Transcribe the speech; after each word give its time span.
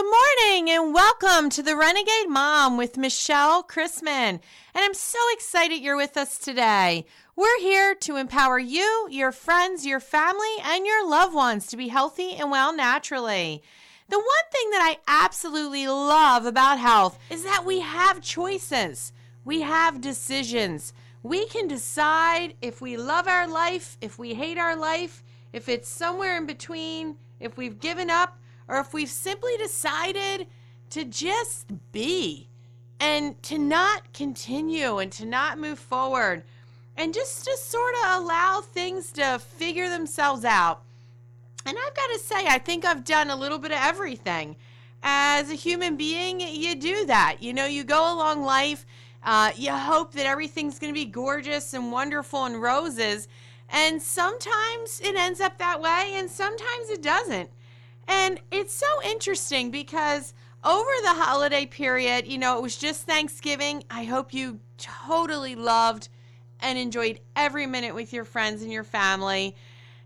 Good 0.00 0.06
morning 0.06 0.70
and 0.70 0.94
welcome 0.94 1.50
to 1.50 1.62
the 1.62 1.76
Renegade 1.76 2.30
Mom 2.30 2.78
with 2.78 2.96
Michelle 2.96 3.62
Chrisman. 3.62 4.40
And 4.40 4.40
I'm 4.74 4.94
so 4.94 5.18
excited 5.34 5.82
you're 5.82 5.94
with 5.94 6.16
us 6.16 6.38
today. 6.38 7.04
We're 7.36 7.60
here 7.60 7.94
to 7.96 8.16
empower 8.16 8.58
you, 8.58 9.08
your 9.10 9.30
friends, 9.30 9.84
your 9.84 10.00
family, 10.00 10.54
and 10.64 10.86
your 10.86 11.06
loved 11.06 11.34
ones 11.34 11.66
to 11.66 11.76
be 11.76 11.88
healthy 11.88 12.32
and 12.32 12.50
well 12.50 12.74
naturally. 12.74 13.62
The 14.08 14.16
one 14.16 14.50
thing 14.50 14.70
that 14.70 14.80
I 14.80 15.00
absolutely 15.06 15.86
love 15.86 16.46
about 16.46 16.78
health 16.78 17.18
is 17.28 17.44
that 17.44 17.66
we 17.66 17.80
have 17.80 18.22
choices, 18.22 19.12
we 19.44 19.60
have 19.60 20.00
decisions. 20.00 20.94
We 21.22 21.44
can 21.44 21.68
decide 21.68 22.54
if 22.62 22.80
we 22.80 22.96
love 22.96 23.28
our 23.28 23.46
life, 23.46 23.98
if 24.00 24.18
we 24.18 24.32
hate 24.32 24.56
our 24.56 24.76
life, 24.76 25.22
if 25.52 25.68
it's 25.68 25.90
somewhere 25.90 26.38
in 26.38 26.46
between, 26.46 27.18
if 27.38 27.58
we've 27.58 27.78
given 27.78 28.08
up 28.08 28.38
or 28.70 28.78
if 28.78 28.94
we've 28.94 29.10
simply 29.10 29.56
decided 29.56 30.46
to 30.90 31.04
just 31.04 31.66
be 31.90 32.48
and 33.00 33.42
to 33.42 33.58
not 33.58 34.12
continue 34.12 34.98
and 34.98 35.10
to 35.10 35.26
not 35.26 35.58
move 35.58 35.78
forward 35.78 36.44
and 36.96 37.12
just 37.12 37.44
to 37.44 37.56
sort 37.56 37.94
of 38.04 38.22
allow 38.22 38.60
things 38.60 39.10
to 39.10 39.40
figure 39.40 39.88
themselves 39.88 40.44
out. 40.44 40.82
And 41.66 41.76
I've 41.76 41.94
got 41.94 42.06
to 42.12 42.18
say, 42.18 42.46
I 42.46 42.58
think 42.58 42.84
I've 42.84 43.04
done 43.04 43.30
a 43.30 43.36
little 43.36 43.58
bit 43.58 43.72
of 43.72 43.78
everything. 43.80 44.54
As 45.02 45.50
a 45.50 45.54
human 45.54 45.96
being, 45.96 46.40
you 46.40 46.74
do 46.76 47.06
that. 47.06 47.38
You 47.40 47.52
know, 47.52 47.66
you 47.66 47.84
go 47.84 48.14
along 48.14 48.42
life, 48.42 48.86
uh, 49.24 49.50
you 49.56 49.72
hope 49.72 50.12
that 50.12 50.26
everything's 50.26 50.78
going 50.78 50.92
to 50.92 50.98
be 50.98 51.06
gorgeous 51.06 51.74
and 51.74 51.90
wonderful 51.90 52.44
and 52.44 52.60
roses. 52.60 53.28
And 53.70 54.00
sometimes 54.00 55.00
it 55.02 55.16
ends 55.16 55.40
up 55.40 55.58
that 55.58 55.80
way, 55.80 56.12
and 56.14 56.30
sometimes 56.30 56.90
it 56.90 57.02
doesn't. 57.02 57.50
And 58.08 58.40
it's 58.50 58.74
so 58.74 58.86
interesting 59.04 59.70
because 59.70 60.34
over 60.62 60.90
the 61.02 61.14
holiday 61.14 61.66
period, 61.66 62.26
you 62.26 62.38
know, 62.38 62.58
it 62.58 62.62
was 62.62 62.76
just 62.76 63.04
Thanksgiving. 63.04 63.84
I 63.90 64.04
hope 64.04 64.34
you 64.34 64.60
totally 64.76 65.54
loved 65.54 66.08
and 66.60 66.78
enjoyed 66.78 67.20
every 67.36 67.66
minute 67.66 67.94
with 67.94 68.12
your 68.12 68.24
friends 68.24 68.62
and 68.62 68.72
your 68.72 68.84
family. 68.84 69.56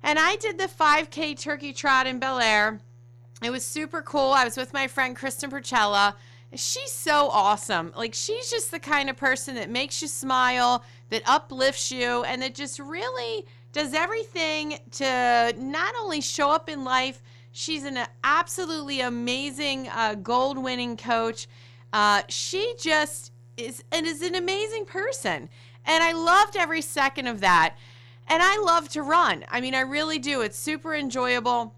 And 0.02 0.18
I 0.18 0.36
did 0.36 0.58
the 0.58 0.68
5K 0.68 1.38
turkey 1.38 1.72
trot 1.72 2.06
in 2.06 2.18
Bel 2.18 2.38
Air. 2.38 2.80
It 3.42 3.50
was 3.50 3.64
super 3.64 4.02
cool. 4.02 4.32
I 4.32 4.44
was 4.44 4.56
with 4.56 4.72
my 4.72 4.86
friend 4.86 5.16
Kristen 5.16 5.50
Percella. 5.50 6.14
She's 6.54 6.92
so 6.92 7.28
awesome. 7.30 7.92
Like, 7.96 8.14
she's 8.14 8.48
just 8.48 8.70
the 8.70 8.78
kind 8.78 9.10
of 9.10 9.16
person 9.16 9.56
that 9.56 9.70
makes 9.70 10.00
you 10.00 10.06
smile, 10.06 10.84
that 11.10 11.22
uplifts 11.26 11.90
you, 11.90 12.22
and 12.24 12.40
that 12.42 12.54
just 12.54 12.78
really 12.78 13.44
does 13.72 13.92
everything 13.92 14.78
to 14.92 15.52
not 15.58 15.94
only 16.00 16.20
show 16.20 16.50
up 16.52 16.68
in 16.68 16.84
life, 16.84 17.22
She's 17.56 17.84
an 17.84 18.00
absolutely 18.24 19.00
amazing 19.00 19.88
uh, 19.88 20.16
gold 20.16 20.58
winning 20.58 20.96
coach. 20.96 21.46
Uh, 21.92 22.22
she 22.28 22.74
just 22.80 23.30
is 23.56 23.84
and 23.92 24.08
is 24.08 24.22
an 24.22 24.34
amazing 24.34 24.86
person. 24.86 25.48
And 25.84 26.02
I 26.02 26.10
loved 26.10 26.56
every 26.56 26.82
second 26.82 27.28
of 27.28 27.40
that. 27.42 27.76
And 28.26 28.42
I 28.42 28.58
love 28.58 28.88
to 28.88 29.02
run. 29.02 29.44
I 29.48 29.60
mean, 29.60 29.76
I 29.76 29.82
really 29.82 30.18
do. 30.18 30.40
It's 30.40 30.58
super 30.58 30.96
enjoyable. 30.96 31.76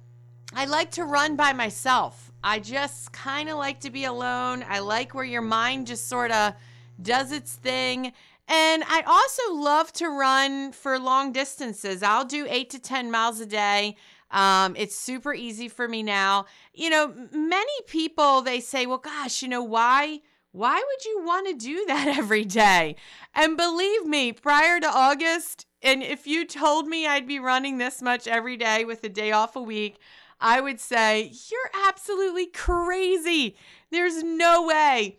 I 0.54 0.64
like 0.64 0.92
to 0.92 1.04
run 1.04 1.36
by 1.36 1.52
myself. 1.52 2.32
I 2.42 2.58
just 2.58 3.12
kind 3.12 3.50
of 3.50 3.58
like 3.58 3.80
to 3.80 3.90
be 3.90 4.06
alone. 4.06 4.64
I 4.66 4.78
like 4.78 5.12
where 5.12 5.24
your 5.24 5.42
mind 5.42 5.88
just 5.88 6.08
sort 6.08 6.30
of 6.30 6.54
does 7.02 7.32
its 7.32 7.52
thing. 7.52 8.14
And 8.48 8.82
I 8.86 9.02
also 9.06 9.52
love 9.52 9.92
to 9.94 10.08
run 10.08 10.72
for 10.72 10.98
long 10.98 11.32
distances. 11.32 12.02
I'll 12.02 12.24
do 12.24 12.46
eight 12.48 12.70
to 12.70 12.78
10 12.78 13.10
miles 13.10 13.40
a 13.40 13.46
day. 13.46 13.96
Um, 14.36 14.76
it's 14.76 14.94
super 14.94 15.32
easy 15.32 15.66
for 15.66 15.88
me 15.88 16.02
now. 16.02 16.44
You 16.74 16.90
know, 16.90 17.14
many 17.32 17.72
people 17.86 18.42
they 18.42 18.60
say, 18.60 18.84
"Well, 18.84 18.98
gosh, 18.98 19.42
you 19.42 19.48
know 19.48 19.62
why?" 19.62 20.20
Why 20.52 20.76
would 20.76 21.04
you 21.04 21.22
want 21.22 21.46
to 21.48 21.52
do 21.52 21.84
that 21.88 22.08
every 22.16 22.44
day? 22.44 22.96
And 23.34 23.58
believe 23.58 24.06
me, 24.06 24.32
prior 24.32 24.80
to 24.80 24.86
August, 24.86 25.66
and 25.82 26.02
if 26.02 26.26
you 26.26 26.46
told 26.46 26.86
me 26.86 27.06
I'd 27.06 27.26
be 27.26 27.38
running 27.38 27.76
this 27.76 28.00
much 28.00 28.26
every 28.26 28.56
day 28.56 28.84
with 28.84 29.04
a 29.04 29.10
day 29.10 29.32
off 29.32 29.54
a 29.54 29.60
week, 29.60 29.98
I 30.40 30.60
would 30.60 30.80
say, 30.80 31.30
You're 31.50 31.86
absolutely 31.86 32.46
crazy. 32.46 33.56
There's 33.90 34.22
no 34.22 34.66
way 34.66 35.18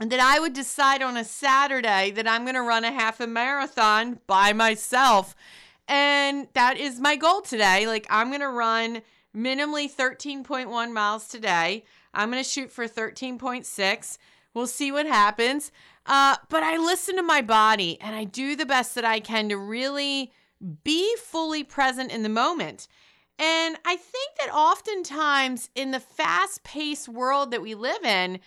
that 0.00 0.20
I 0.20 0.38
would 0.38 0.52
decide 0.52 1.02
on 1.02 1.16
a 1.16 1.24
Saturday 1.24 2.10
that 2.12 2.28
I'm 2.28 2.44
going 2.44 2.54
to 2.54 2.62
run 2.62 2.84
a 2.84 2.92
half 2.92 3.20
a 3.20 3.26
marathon 3.26 4.20
by 4.26 4.52
myself. 4.52 5.34
And 5.88 6.48
that 6.52 6.76
is 6.76 7.00
my 7.00 7.16
goal 7.16 7.40
today. 7.40 7.86
Like, 7.86 8.06
I'm 8.10 8.28
going 8.28 8.40
to 8.40 8.48
run 8.48 9.02
minimally 9.34 9.90
13.1 9.90 10.92
miles 10.92 11.26
today. 11.28 11.84
I'm 12.12 12.30
going 12.30 12.42
to 12.42 12.48
shoot 12.48 12.70
for 12.70 12.86
13.6. 12.86 14.18
We'll 14.54 14.66
see 14.66 14.92
what 14.92 15.06
happens. 15.06 15.72
Uh, 16.06 16.36
but 16.48 16.62
I 16.62 16.76
listen 16.76 17.16
to 17.16 17.22
my 17.22 17.42
body 17.42 17.98
and 18.00 18.14
I 18.14 18.24
do 18.24 18.56
the 18.56 18.66
best 18.66 18.94
that 18.94 19.04
I 19.04 19.20
can 19.20 19.48
to 19.48 19.56
really 19.56 20.32
be 20.84 21.16
fully 21.16 21.64
present 21.64 22.10
in 22.10 22.22
the 22.22 22.28
moment. 22.28 22.88
And 23.38 23.76
I 23.84 23.96
think 23.96 24.32
that 24.38 24.52
oftentimes 24.52 25.70
in 25.74 25.92
the 25.92 26.00
fast 26.00 26.64
paced 26.64 27.08
world 27.08 27.52
that 27.52 27.62
we 27.62 27.74
live 27.74 28.04
in, 28.04 28.40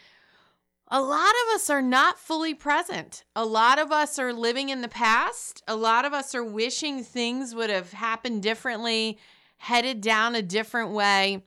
a 0.94 1.02
lot 1.02 1.30
of 1.30 1.56
us 1.56 1.70
are 1.70 1.82
not 1.82 2.20
fully 2.20 2.54
present. 2.54 3.24
A 3.34 3.46
lot 3.46 3.80
of 3.80 3.94
us 3.94 4.20
are 4.20 4.34
living 4.34 4.68
in 4.68 4.82
the 4.82 4.90
past. 4.90 5.64
A 5.66 5.76
lot 5.76 6.04
of 6.04 6.12
us 6.12 6.36
are 6.36 6.44
wishing 6.44 7.02
things 7.02 7.56
would 7.56 7.70
have 7.70 7.94
happened 7.94 8.44
differently, 8.44 9.18
headed 9.56 10.02
down 10.02 10.36
a 10.36 10.42
different 10.42 10.92
way. 10.92 11.44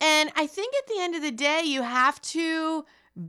And 0.00 0.32
I 0.34 0.46
think 0.46 0.74
at 0.74 0.86
the 0.86 1.00
end 1.00 1.14
of 1.14 1.20
the 1.20 1.30
day, 1.30 1.62
you 1.66 1.82
have 1.82 2.18
to 2.22 2.86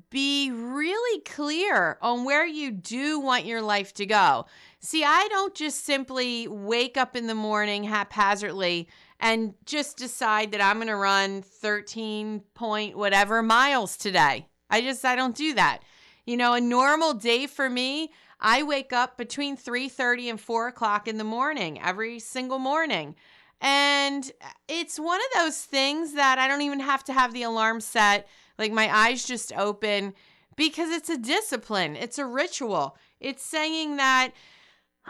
be 0.09 0.49
really 0.49 1.21
clear 1.21 1.97
on 2.01 2.23
where 2.23 2.45
you 2.45 2.71
do 2.71 3.19
want 3.19 3.45
your 3.45 3.61
life 3.61 3.93
to 3.95 4.05
go. 4.05 4.45
See, 4.79 5.03
I 5.03 5.27
don't 5.29 5.53
just 5.53 5.83
simply 5.83 6.47
wake 6.47 6.95
up 6.95 7.17
in 7.17 7.27
the 7.27 7.35
morning 7.35 7.83
haphazardly 7.83 8.87
and 9.19 9.55
just 9.65 9.97
decide 9.97 10.51
that 10.51 10.61
I'm 10.61 10.77
going 10.77 10.87
to 10.87 10.95
run 10.95 11.41
13 11.41 12.41
point 12.53 12.97
whatever 12.97 13.43
miles 13.43 13.97
today. 13.97 14.47
I 14.71 14.81
just 14.81 15.05
I 15.05 15.15
don't 15.15 15.35
do 15.35 15.53
that. 15.53 15.81
You 16.25 16.37
know, 16.37 16.53
a 16.53 16.61
normal 16.61 17.13
day 17.13 17.45
for 17.45 17.69
me, 17.69 18.11
I 18.39 18.63
wake 18.63 18.93
up 18.93 19.17
between 19.17 19.55
3:30 19.55 20.29
and 20.31 20.41
4 20.41 20.67
o'clock 20.67 21.07
in 21.07 21.17
the 21.17 21.23
morning 21.23 21.79
every 21.79 22.17
single 22.19 22.57
morning. 22.57 23.15
And 23.61 24.31
it's 24.67 24.99
one 24.99 25.19
of 25.19 25.43
those 25.43 25.59
things 25.59 26.13
that 26.13 26.39
I 26.39 26.47
don't 26.47 26.63
even 26.63 26.79
have 26.79 27.03
to 27.03 27.13
have 27.13 27.33
the 27.33 27.43
alarm 27.43 27.79
set. 27.81 28.27
Like 28.57 28.71
my 28.71 28.89
eyes 28.93 29.25
just 29.25 29.53
open 29.53 30.15
because 30.55 30.89
it's 30.89 31.09
a 31.09 31.17
discipline, 31.17 31.95
it's 31.95 32.17
a 32.17 32.25
ritual. 32.25 32.97
It's 33.19 33.43
saying 33.43 33.97
that 33.97 34.31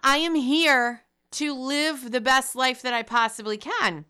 I 0.04 0.18
am 0.18 0.36
here 0.36 1.04
to 1.32 1.54
live 1.54 2.12
the 2.12 2.22
best 2.22 2.56
life 2.56 2.82
that 2.82 2.94
I 2.94 3.04
possibly 3.04 3.58
can. 3.58 4.06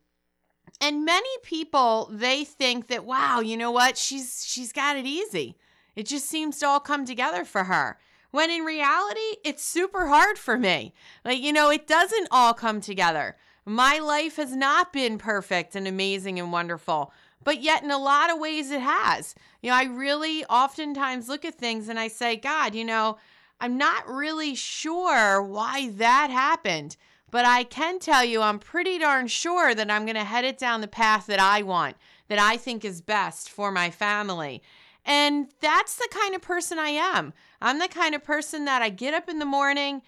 And 0.81 1.05
many 1.05 1.29
people 1.43 2.09
they 2.11 2.43
think 2.43 2.87
that 2.87 3.05
wow, 3.05 3.39
you 3.39 3.55
know 3.55 3.71
what? 3.71 3.97
She's 3.97 4.43
she's 4.45 4.73
got 4.73 4.97
it 4.97 5.05
easy. 5.05 5.55
It 5.95 6.07
just 6.07 6.27
seems 6.27 6.57
to 6.59 6.67
all 6.67 6.79
come 6.79 7.05
together 7.05 7.45
for 7.45 7.65
her. 7.65 7.99
When 8.31 8.49
in 8.49 8.63
reality, 8.63 9.37
it's 9.43 9.63
super 9.63 10.07
hard 10.07 10.37
for 10.37 10.57
me. 10.57 10.93
Like, 11.23 11.39
you 11.39 11.53
know, 11.53 11.69
it 11.69 11.85
doesn't 11.85 12.29
all 12.31 12.53
come 12.53 12.81
together. 12.81 13.35
My 13.65 13.99
life 13.99 14.37
has 14.37 14.55
not 14.55 14.91
been 14.91 15.17
perfect 15.17 15.75
and 15.75 15.87
amazing 15.87 16.39
and 16.39 16.51
wonderful, 16.51 17.13
but 17.43 17.61
yet 17.61 17.83
in 17.83 17.91
a 17.91 17.97
lot 17.97 18.31
of 18.31 18.39
ways 18.39 18.71
it 18.71 18.81
has. 18.81 19.35
You 19.61 19.69
know, 19.69 19.75
I 19.75 19.83
really 19.83 20.45
oftentimes 20.45 21.29
look 21.29 21.45
at 21.45 21.55
things 21.55 21.89
and 21.89 21.99
I 21.99 22.07
say, 22.07 22.37
God, 22.37 22.73
you 22.73 22.85
know, 22.85 23.17
I'm 23.59 23.77
not 23.77 24.07
really 24.07 24.55
sure 24.55 25.43
why 25.43 25.89
that 25.97 26.31
happened. 26.31 26.97
But 27.31 27.45
I 27.45 27.63
can 27.63 27.97
tell 27.97 28.23
you, 28.23 28.41
I'm 28.41 28.59
pretty 28.59 28.99
darn 28.99 29.27
sure 29.27 29.73
that 29.73 29.89
I'm 29.89 30.05
going 30.05 30.15
to 30.15 30.23
head 30.23 30.45
it 30.45 30.57
down 30.57 30.81
the 30.81 30.87
path 30.87 31.25
that 31.27 31.39
I 31.39 31.63
want, 31.63 31.95
that 32.27 32.39
I 32.39 32.57
think 32.57 32.85
is 32.85 33.01
best 33.01 33.49
for 33.49 33.71
my 33.71 33.89
family. 33.89 34.61
And 35.05 35.47
that's 35.61 35.95
the 35.95 36.09
kind 36.11 36.35
of 36.35 36.41
person 36.41 36.77
I 36.77 36.89
am. 36.89 37.33
I'm 37.61 37.79
the 37.79 37.87
kind 37.87 38.13
of 38.13 38.23
person 38.23 38.65
that 38.65 38.81
I 38.81 38.89
get 38.89 39.13
up 39.13 39.29
in 39.29 39.39
the 39.39 39.45
morning, 39.45 40.01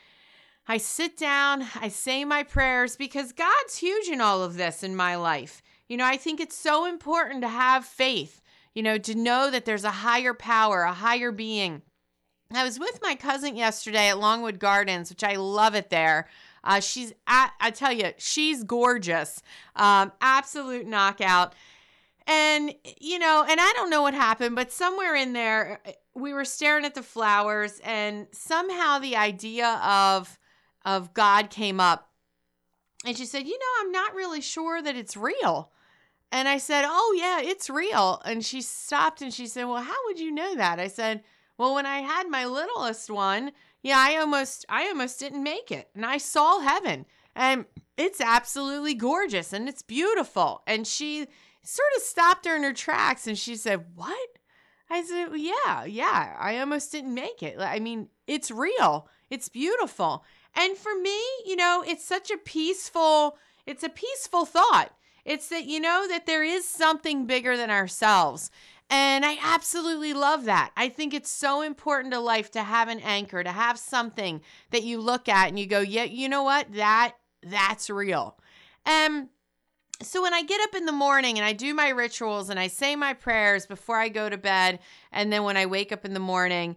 I 0.68 0.78
sit 0.78 1.18
down, 1.18 1.66
I 1.82 1.90
say 1.90 2.24
my 2.24 2.44
prayers 2.44 2.96
because 2.96 3.34
God's 3.34 3.78
huge 3.78 4.08
in 4.08 4.22
all 4.22 4.44
of 4.44 4.56
this 4.56 4.82
in 4.82 4.96
my 4.96 5.16
life. 5.16 5.62
You 5.90 5.98
know, 5.98 6.06
I 6.06 6.16
think 6.16 6.40
it's 6.40 6.56
so 6.56 6.86
important 6.86 7.42
to 7.42 7.50
have 7.50 7.84
faith, 7.84 8.42
you 8.74 8.82
know, 8.82 8.98
to 8.98 9.14
know 9.14 9.52
that 9.52 9.66
there's 9.66 9.84
a 9.84 9.92
higher 9.92 10.34
power, 10.34 10.84
a 10.84 10.94
higher 10.94 11.32
being. 11.34 11.82
I 12.54 12.64
was 12.64 12.80
with 12.80 13.00
my 13.02 13.16
cousin 13.16 13.56
yesterday 13.56 14.10
at 14.10 14.20
Longwood 14.20 14.60
Gardens, 14.60 15.10
which 15.10 15.24
I 15.24 15.36
love 15.36 15.76
it 15.76 15.90
there. 15.90 16.30
Uh, 16.64 16.80
she's 16.80 17.14
at, 17.28 17.52
I 17.60 17.72
tell 17.72 17.92
you, 17.92 18.12
she's 18.18 18.64
gorgeous. 18.64 19.42
Um, 19.76 20.12
absolute 20.22 20.88
knockout. 20.88 21.54
And, 22.26 22.74
you 23.02 23.20
know, 23.20 23.46
and 23.48 23.60
I 23.60 23.74
don't 23.76 23.90
know 23.90 24.02
what 24.02 24.14
happened, 24.14 24.56
but 24.56 24.72
somewhere 24.72 25.16
in 25.16 25.34
there, 25.34 25.82
we 26.16 26.34
were 26.34 26.46
staring 26.46 26.86
at 26.86 26.96
the 26.96 27.04
flowers, 27.04 27.82
and 27.84 28.28
somehow 28.32 29.00
the 29.00 29.18
idea 29.18 29.82
of, 29.84 30.40
of 30.86 31.14
God 31.14 31.50
came 31.50 31.80
up. 31.80 32.10
And 33.06 33.18
she 33.18 33.26
said, 33.26 33.46
You 33.46 33.58
know, 33.58 33.66
I'm 33.82 33.92
not 33.92 34.16
really 34.16 34.42
sure 34.42 34.82
that 34.82 34.96
it's 34.96 35.18
real. 35.18 35.72
And 36.32 36.48
I 36.48 36.58
said, 36.58 36.86
Oh, 36.88 37.16
yeah, 37.18 37.42
it's 37.42 37.70
real. 37.70 38.22
And 38.24 38.44
she 38.46 38.62
stopped 38.62 39.22
and 39.22 39.34
she 39.34 39.48
said, 39.48 39.66
Well, 39.66 39.84
how 39.84 39.98
would 40.06 40.20
you 40.20 40.32
know 40.32 40.56
that? 40.56 40.80
I 40.80 40.88
said, 40.88 41.24
Well, 41.58 41.76
when 41.76 41.86
I 41.86 42.00
had 42.00 42.30
my 42.30 42.46
littlest 42.46 43.10
one, 43.10 43.52
yeah, 43.84 43.98
I 44.00 44.18
almost 44.18 44.66
I 44.70 44.88
almost 44.88 45.20
didn't 45.20 45.44
make 45.44 45.72
it. 45.72 45.90
And 45.94 46.06
I 46.06 46.18
saw 46.18 46.60
heaven. 46.60 47.06
And 47.36 47.66
it's 47.98 48.22
absolutely 48.22 48.94
gorgeous 48.94 49.54
and 49.54 49.68
it's 49.68 49.82
beautiful. 49.82 50.64
And 50.66 50.88
she 50.88 51.28
sort 51.64 51.90
of 51.98 52.04
stopped 52.04 52.46
her 52.46 52.56
in 52.56 52.64
her 52.64 52.74
tracks 52.74 53.28
and 53.28 53.38
she 53.38 53.56
said, 53.56 53.86
What? 53.96 54.30
I 54.90 55.04
said, 55.04 55.30
well, 55.30 55.38
Yeah, 55.38 55.86
yeah, 55.86 56.36
I 56.40 56.60
almost 56.60 56.92
didn't 56.92 57.14
make 57.14 57.44
it. 57.44 57.58
I 57.60 57.80
mean, 57.80 58.10
it's 58.28 58.52
real, 58.52 59.08
it's 59.30 59.50
beautiful. 59.50 60.24
And 60.56 60.78
for 60.78 60.94
me, 61.00 61.20
you 61.46 61.56
know, 61.56 61.84
it's 61.86 62.06
such 62.06 62.30
a 62.30 62.38
peaceful, 62.38 63.38
it's 63.66 63.84
a 63.84 63.90
peaceful 63.90 64.46
thought. 64.46 64.92
It's 65.26 65.48
that, 65.50 65.66
you 65.66 65.80
know, 65.80 66.06
that 66.10 66.26
there 66.26 66.44
is 66.44 66.68
something 66.68 67.26
bigger 67.26 67.56
than 67.56 67.70
ourselves. 67.70 68.52
And 68.90 69.26
I 69.26 69.38
absolutely 69.42 70.14
love 70.14 70.46
that. 70.46 70.72
I 70.78 70.90
think 70.90 71.14
it's 71.14 71.32
so 71.32 71.62
important 71.62 72.14
to 72.14 72.20
life 72.20 72.52
to 72.52 72.64
have 72.64 72.90
an 72.90 73.00
anchor, 73.00 73.44
to 73.44 73.52
have 73.52 73.80
something 73.80 74.42
that 74.72 74.84
you 74.84 75.00
look 75.00 75.28
at 75.28 75.48
and 75.50 75.58
you 75.58 75.66
go, 75.66 75.80
yeah, 75.80 76.04
you 76.04 76.30
know 76.30 76.44
what? 76.44 76.72
That 76.74 77.14
that's 77.42 77.90
real. 77.90 78.38
Um 78.86 79.30
so 80.02 80.22
when 80.22 80.34
I 80.34 80.44
get 80.44 80.62
up 80.62 80.76
in 80.76 80.86
the 80.86 80.92
morning 80.92 81.38
and 81.38 81.46
I 81.46 81.54
do 81.54 81.74
my 81.74 81.90
rituals 81.90 82.50
and 82.50 82.60
I 82.60 82.68
say 82.68 82.96
my 82.96 83.14
prayers 83.14 83.66
before 83.66 83.98
I 83.98 84.10
go 84.10 84.30
to 84.30 84.38
bed 84.38 84.80
and 85.12 85.32
then 85.32 85.44
when 85.44 85.56
I 85.56 85.66
wake 85.66 85.92
up 85.92 86.04
in 86.04 86.14
the 86.14 86.20
morning 86.20 86.76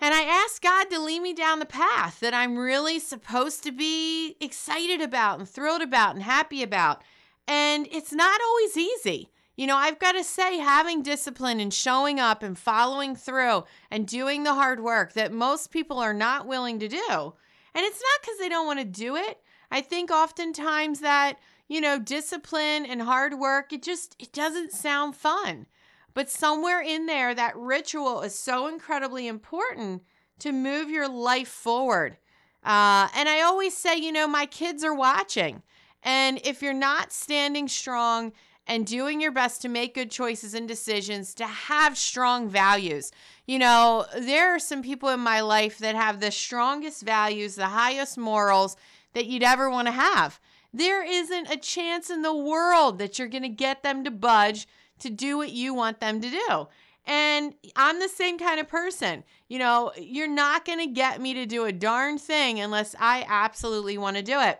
and 0.00 0.14
I 0.14 0.22
ask 0.22 0.62
God 0.62 0.90
to 0.90 0.98
lead 0.98 1.20
me 1.20 1.34
down 1.34 1.58
the 1.58 1.66
path 1.66 2.20
that 2.20 2.34
I'm 2.34 2.56
really 2.56 2.98
supposed 2.98 3.62
to 3.64 3.72
be 3.72 4.36
excited 4.40 5.00
about 5.00 5.38
and 5.38 5.48
thrilled 5.48 5.82
about 5.82 6.14
and 6.14 6.22
happy 6.24 6.62
about. 6.62 7.02
And 7.46 7.86
it's 7.90 8.12
not 8.12 8.40
always 8.40 8.76
easy. 8.76 9.30
You 9.56 9.68
know, 9.68 9.76
I've 9.76 10.00
got 10.00 10.12
to 10.12 10.24
say, 10.24 10.58
having 10.58 11.02
discipline 11.02 11.60
and 11.60 11.72
showing 11.72 12.18
up 12.18 12.42
and 12.42 12.58
following 12.58 13.14
through 13.14 13.64
and 13.90 14.06
doing 14.06 14.42
the 14.42 14.54
hard 14.54 14.82
work 14.82 15.12
that 15.12 15.32
most 15.32 15.70
people 15.70 15.98
are 15.98 16.14
not 16.14 16.46
willing 16.46 16.80
to 16.80 16.88
do. 16.88 17.34
And 17.74 17.84
it's 17.84 18.00
not 18.00 18.22
because 18.22 18.38
they 18.38 18.48
don't 18.48 18.66
want 18.66 18.80
to 18.80 18.84
do 18.84 19.16
it. 19.16 19.40
I 19.70 19.80
think 19.80 20.10
oftentimes 20.10 21.00
that, 21.00 21.38
you 21.68 21.80
know, 21.80 21.98
discipline 21.98 22.84
and 22.84 23.02
hard 23.02 23.38
work, 23.38 23.72
it 23.72 23.82
just 23.82 24.16
it 24.18 24.32
doesn't 24.32 24.72
sound 24.72 25.16
fun. 25.16 25.66
But 26.14 26.30
somewhere 26.30 26.80
in 26.80 27.06
there, 27.06 27.34
that 27.34 27.56
ritual 27.56 28.22
is 28.22 28.38
so 28.38 28.68
incredibly 28.68 29.26
important 29.26 30.02
to 30.40 30.52
move 30.52 30.90
your 30.90 31.08
life 31.08 31.48
forward. 31.48 32.16
Uh, 32.62 33.08
and 33.14 33.28
I 33.28 33.42
always 33.42 33.76
say, 33.76 33.96
you 33.96 34.12
know, 34.12 34.26
my 34.26 34.46
kids 34.46 34.84
are 34.84 34.94
watching. 34.94 35.62
And 36.02 36.40
if 36.44 36.62
you're 36.62 36.72
not 36.72 37.12
standing 37.12 37.66
strong 37.66 38.32
and 38.66 38.86
doing 38.86 39.20
your 39.20 39.32
best 39.32 39.62
to 39.62 39.68
make 39.68 39.94
good 39.94 40.10
choices 40.10 40.54
and 40.54 40.66
decisions, 40.66 41.34
to 41.34 41.46
have 41.46 41.98
strong 41.98 42.48
values. 42.48 43.12
You 43.46 43.58
know, 43.58 44.06
there 44.18 44.54
are 44.54 44.58
some 44.58 44.82
people 44.82 45.10
in 45.10 45.20
my 45.20 45.40
life 45.40 45.78
that 45.78 45.94
have 45.94 46.20
the 46.20 46.30
strongest 46.30 47.02
values, 47.02 47.56
the 47.56 47.66
highest 47.66 48.16
morals 48.16 48.76
that 49.12 49.26
you'd 49.26 49.42
ever 49.42 49.68
want 49.68 49.86
to 49.88 49.92
have. 49.92 50.40
There 50.72 51.04
isn't 51.04 51.50
a 51.50 51.56
chance 51.56 52.10
in 52.10 52.22
the 52.22 52.34
world 52.34 52.98
that 52.98 53.18
you're 53.18 53.28
going 53.28 53.42
to 53.42 53.48
get 53.48 53.82
them 53.82 54.02
to 54.04 54.10
budge 54.10 54.66
to 55.00 55.10
do 55.10 55.36
what 55.36 55.52
you 55.52 55.74
want 55.74 56.00
them 56.00 56.20
to 56.20 56.30
do. 56.30 56.68
And 57.06 57.54
I'm 57.76 58.00
the 58.00 58.08
same 58.08 58.38
kind 58.38 58.58
of 58.58 58.68
person. 58.68 59.24
You 59.48 59.58
know, 59.58 59.92
you're 59.96 60.26
not 60.26 60.64
going 60.64 60.78
to 60.78 60.86
get 60.86 61.20
me 61.20 61.34
to 61.34 61.44
do 61.44 61.64
a 61.64 61.72
darn 61.72 62.18
thing 62.18 62.60
unless 62.60 62.94
I 62.98 63.26
absolutely 63.28 63.98
want 63.98 64.16
to 64.16 64.22
do 64.22 64.40
it. 64.40 64.58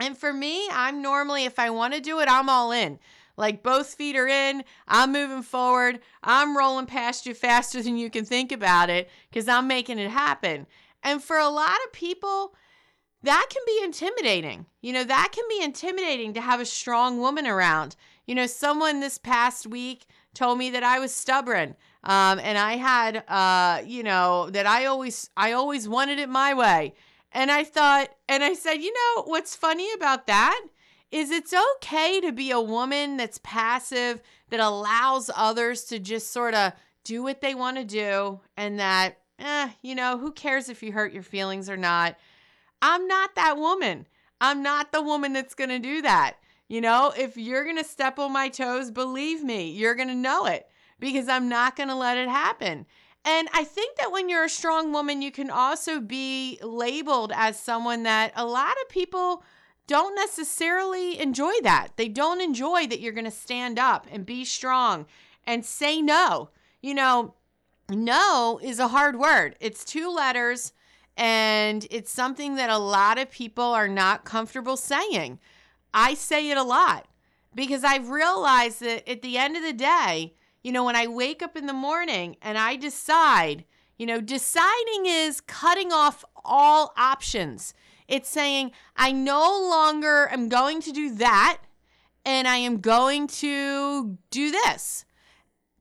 And 0.00 0.16
for 0.16 0.32
me, 0.32 0.68
I'm 0.70 1.02
normally, 1.02 1.44
if 1.44 1.58
I 1.58 1.70
want 1.70 1.94
to 1.94 2.00
do 2.00 2.20
it, 2.20 2.28
I'm 2.28 2.48
all 2.48 2.72
in. 2.72 2.98
Like 3.38 3.62
both 3.62 3.94
feet 3.94 4.16
are 4.16 4.26
in, 4.26 4.64
I'm 4.88 5.12
moving 5.12 5.42
forward, 5.42 6.00
I'm 6.24 6.56
rolling 6.56 6.86
past 6.86 7.24
you 7.24 7.34
faster 7.34 7.80
than 7.80 7.96
you 7.96 8.10
can 8.10 8.24
think 8.24 8.50
about 8.50 8.90
it 8.90 9.08
because 9.30 9.46
I'm 9.46 9.68
making 9.68 10.00
it 10.00 10.10
happen. 10.10 10.66
And 11.04 11.22
for 11.22 11.38
a 11.38 11.48
lot 11.48 11.78
of 11.86 11.92
people, 11.92 12.56
that 13.22 13.46
can 13.48 13.62
be 13.64 13.80
intimidating. 13.84 14.66
You 14.82 14.92
know, 14.92 15.04
that 15.04 15.30
can 15.32 15.44
be 15.48 15.62
intimidating 15.62 16.34
to 16.34 16.40
have 16.40 16.60
a 16.60 16.64
strong 16.64 17.20
woman 17.20 17.46
around. 17.46 17.94
You 18.26 18.34
know, 18.34 18.46
someone 18.46 18.98
this 18.98 19.18
past 19.18 19.68
week 19.68 20.06
told 20.34 20.58
me 20.58 20.70
that 20.70 20.82
I 20.82 20.98
was 20.98 21.14
stubborn. 21.14 21.76
Um, 22.02 22.40
and 22.40 22.58
I 22.58 22.72
had, 22.76 23.22
uh, 23.28 23.82
you 23.86 24.02
know, 24.02 24.50
that 24.50 24.66
I 24.66 24.86
always, 24.86 25.30
I 25.36 25.52
always 25.52 25.88
wanted 25.88 26.18
it 26.18 26.28
my 26.28 26.54
way. 26.54 26.94
And 27.30 27.52
I 27.52 27.62
thought, 27.62 28.08
and 28.28 28.42
I 28.42 28.54
said, 28.54 28.78
you 28.78 28.92
know, 28.92 29.22
what's 29.24 29.54
funny 29.54 29.92
about 29.92 30.26
that 30.26 30.60
is 31.10 31.30
it's 31.30 31.54
okay 31.74 32.20
to 32.20 32.32
be 32.32 32.50
a 32.50 32.60
woman 32.60 33.16
that's 33.16 33.40
passive, 33.42 34.20
that 34.50 34.60
allows 34.60 35.30
others 35.34 35.84
to 35.84 35.98
just 35.98 36.32
sort 36.32 36.54
of 36.54 36.72
do 37.04 37.22
what 37.22 37.40
they 37.40 37.54
want 37.54 37.76
to 37.78 37.84
do, 37.84 38.40
and 38.56 38.78
that, 38.78 39.18
eh, 39.38 39.70
you 39.82 39.94
know, 39.94 40.18
who 40.18 40.32
cares 40.32 40.68
if 40.68 40.82
you 40.82 40.92
hurt 40.92 41.12
your 41.12 41.22
feelings 41.22 41.70
or 41.70 41.76
not? 41.76 42.16
I'm 42.82 43.06
not 43.06 43.34
that 43.34 43.56
woman. 43.56 44.06
I'm 44.40 44.62
not 44.62 44.92
the 44.92 45.02
woman 45.02 45.32
that's 45.32 45.54
going 45.54 45.70
to 45.70 45.78
do 45.78 46.02
that. 46.02 46.36
You 46.68 46.82
know, 46.82 47.12
if 47.16 47.36
you're 47.36 47.64
going 47.64 47.78
to 47.78 47.84
step 47.84 48.18
on 48.18 48.32
my 48.32 48.50
toes, 48.50 48.90
believe 48.90 49.42
me, 49.42 49.70
you're 49.70 49.94
going 49.94 50.08
to 50.08 50.14
know 50.14 50.44
it 50.44 50.68
because 51.00 51.28
I'm 51.28 51.48
not 51.48 51.76
going 51.76 51.88
to 51.88 51.94
let 51.94 52.18
it 52.18 52.28
happen. 52.28 52.84
And 53.24 53.48
I 53.52 53.64
think 53.64 53.96
that 53.96 54.12
when 54.12 54.28
you're 54.28 54.44
a 54.44 54.50
strong 54.50 54.92
woman, 54.92 55.22
you 55.22 55.32
can 55.32 55.50
also 55.50 56.00
be 56.00 56.58
labeled 56.62 57.32
as 57.34 57.58
someone 57.58 58.02
that 58.04 58.32
a 58.36 58.44
lot 58.44 58.76
of 58.82 58.88
people 58.88 59.42
don't 59.88 60.14
necessarily 60.14 61.18
enjoy 61.20 61.54
that. 61.62 61.88
They 61.96 62.08
don't 62.08 62.40
enjoy 62.40 62.86
that 62.86 63.00
you're 63.00 63.12
going 63.12 63.24
to 63.24 63.30
stand 63.30 63.78
up 63.78 64.06
and 64.12 64.24
be 64.24 64.44
strong 64.44 65.06
and 65.44 65.64
say 65.64 66.00
no. 66.00 66.50
You 66.80 66.94
know, 66.94 67.34
no 67.88 68.60
is 68.62 68.78
a 68.78 68.88
hard 68.88 69.18
word, 69.18 69.56
it's 69.60 69.84
two 69.84 70.08
letters, 70.14 70.72
and 71.16 71.86
it's 71.90 72.12
something 72.12 72.54
that 72.54 72.70
a 72.70 72.78
lot 72.78 73.18
of 73.18 73.30
people 73.30 73.64
are 73.64 73.88
not 73.88 74.24
comfortable 74.24 74.76
saying. 74.76 75.40
I 75.92 76.14
say 76.14 76.50
it 76.50 76.58
a 76.58 76.62
lot 76.62 77.08
because 77.54 77.82
I've 77.82 78.10
realized 78.10 78.80
that 78.82 79.08
at 79.10 79.22
the 79.22 79.38
end 79.38 79.56
of 79.56 79.62
the 79.62 79.72
day, 79.72 80.34
you 80.62 80.70
know, 80.70 80.84
when 80.84 80.96
I 80.96 81.06
wake 81.06 81.42
up 81.42 81.56
in 81.56 81.66
the 81.66 81.72
morning 81.72 82.36
and 82.42 82.58
I 82.58 82.76
decide, 82.76 83.64
you 83.96 84.06
know, 84.06 84.20
deciding 84.20 85.06
is 85.06 85.40
cutting 85.40 85.92
off 85.92 86.24
all 86.44 86.92
options. 86.96 87.72
It's 88.08 88.28
saying, 88.28 88.72
I 88.96 89.12
no 89.12 89.40
longer 89.70 90.28
am 90.32 90.48
going 90.48 90.80
to 90.82 90.92
do 90.92 91.14
that 91.16 91.58
and 92.24 92.48
I 92.48 92.56
am 92.56 92.80
going 92.80 93.26
to 93.28 94.18
do 94.30 94.50
this. 94.50 95.04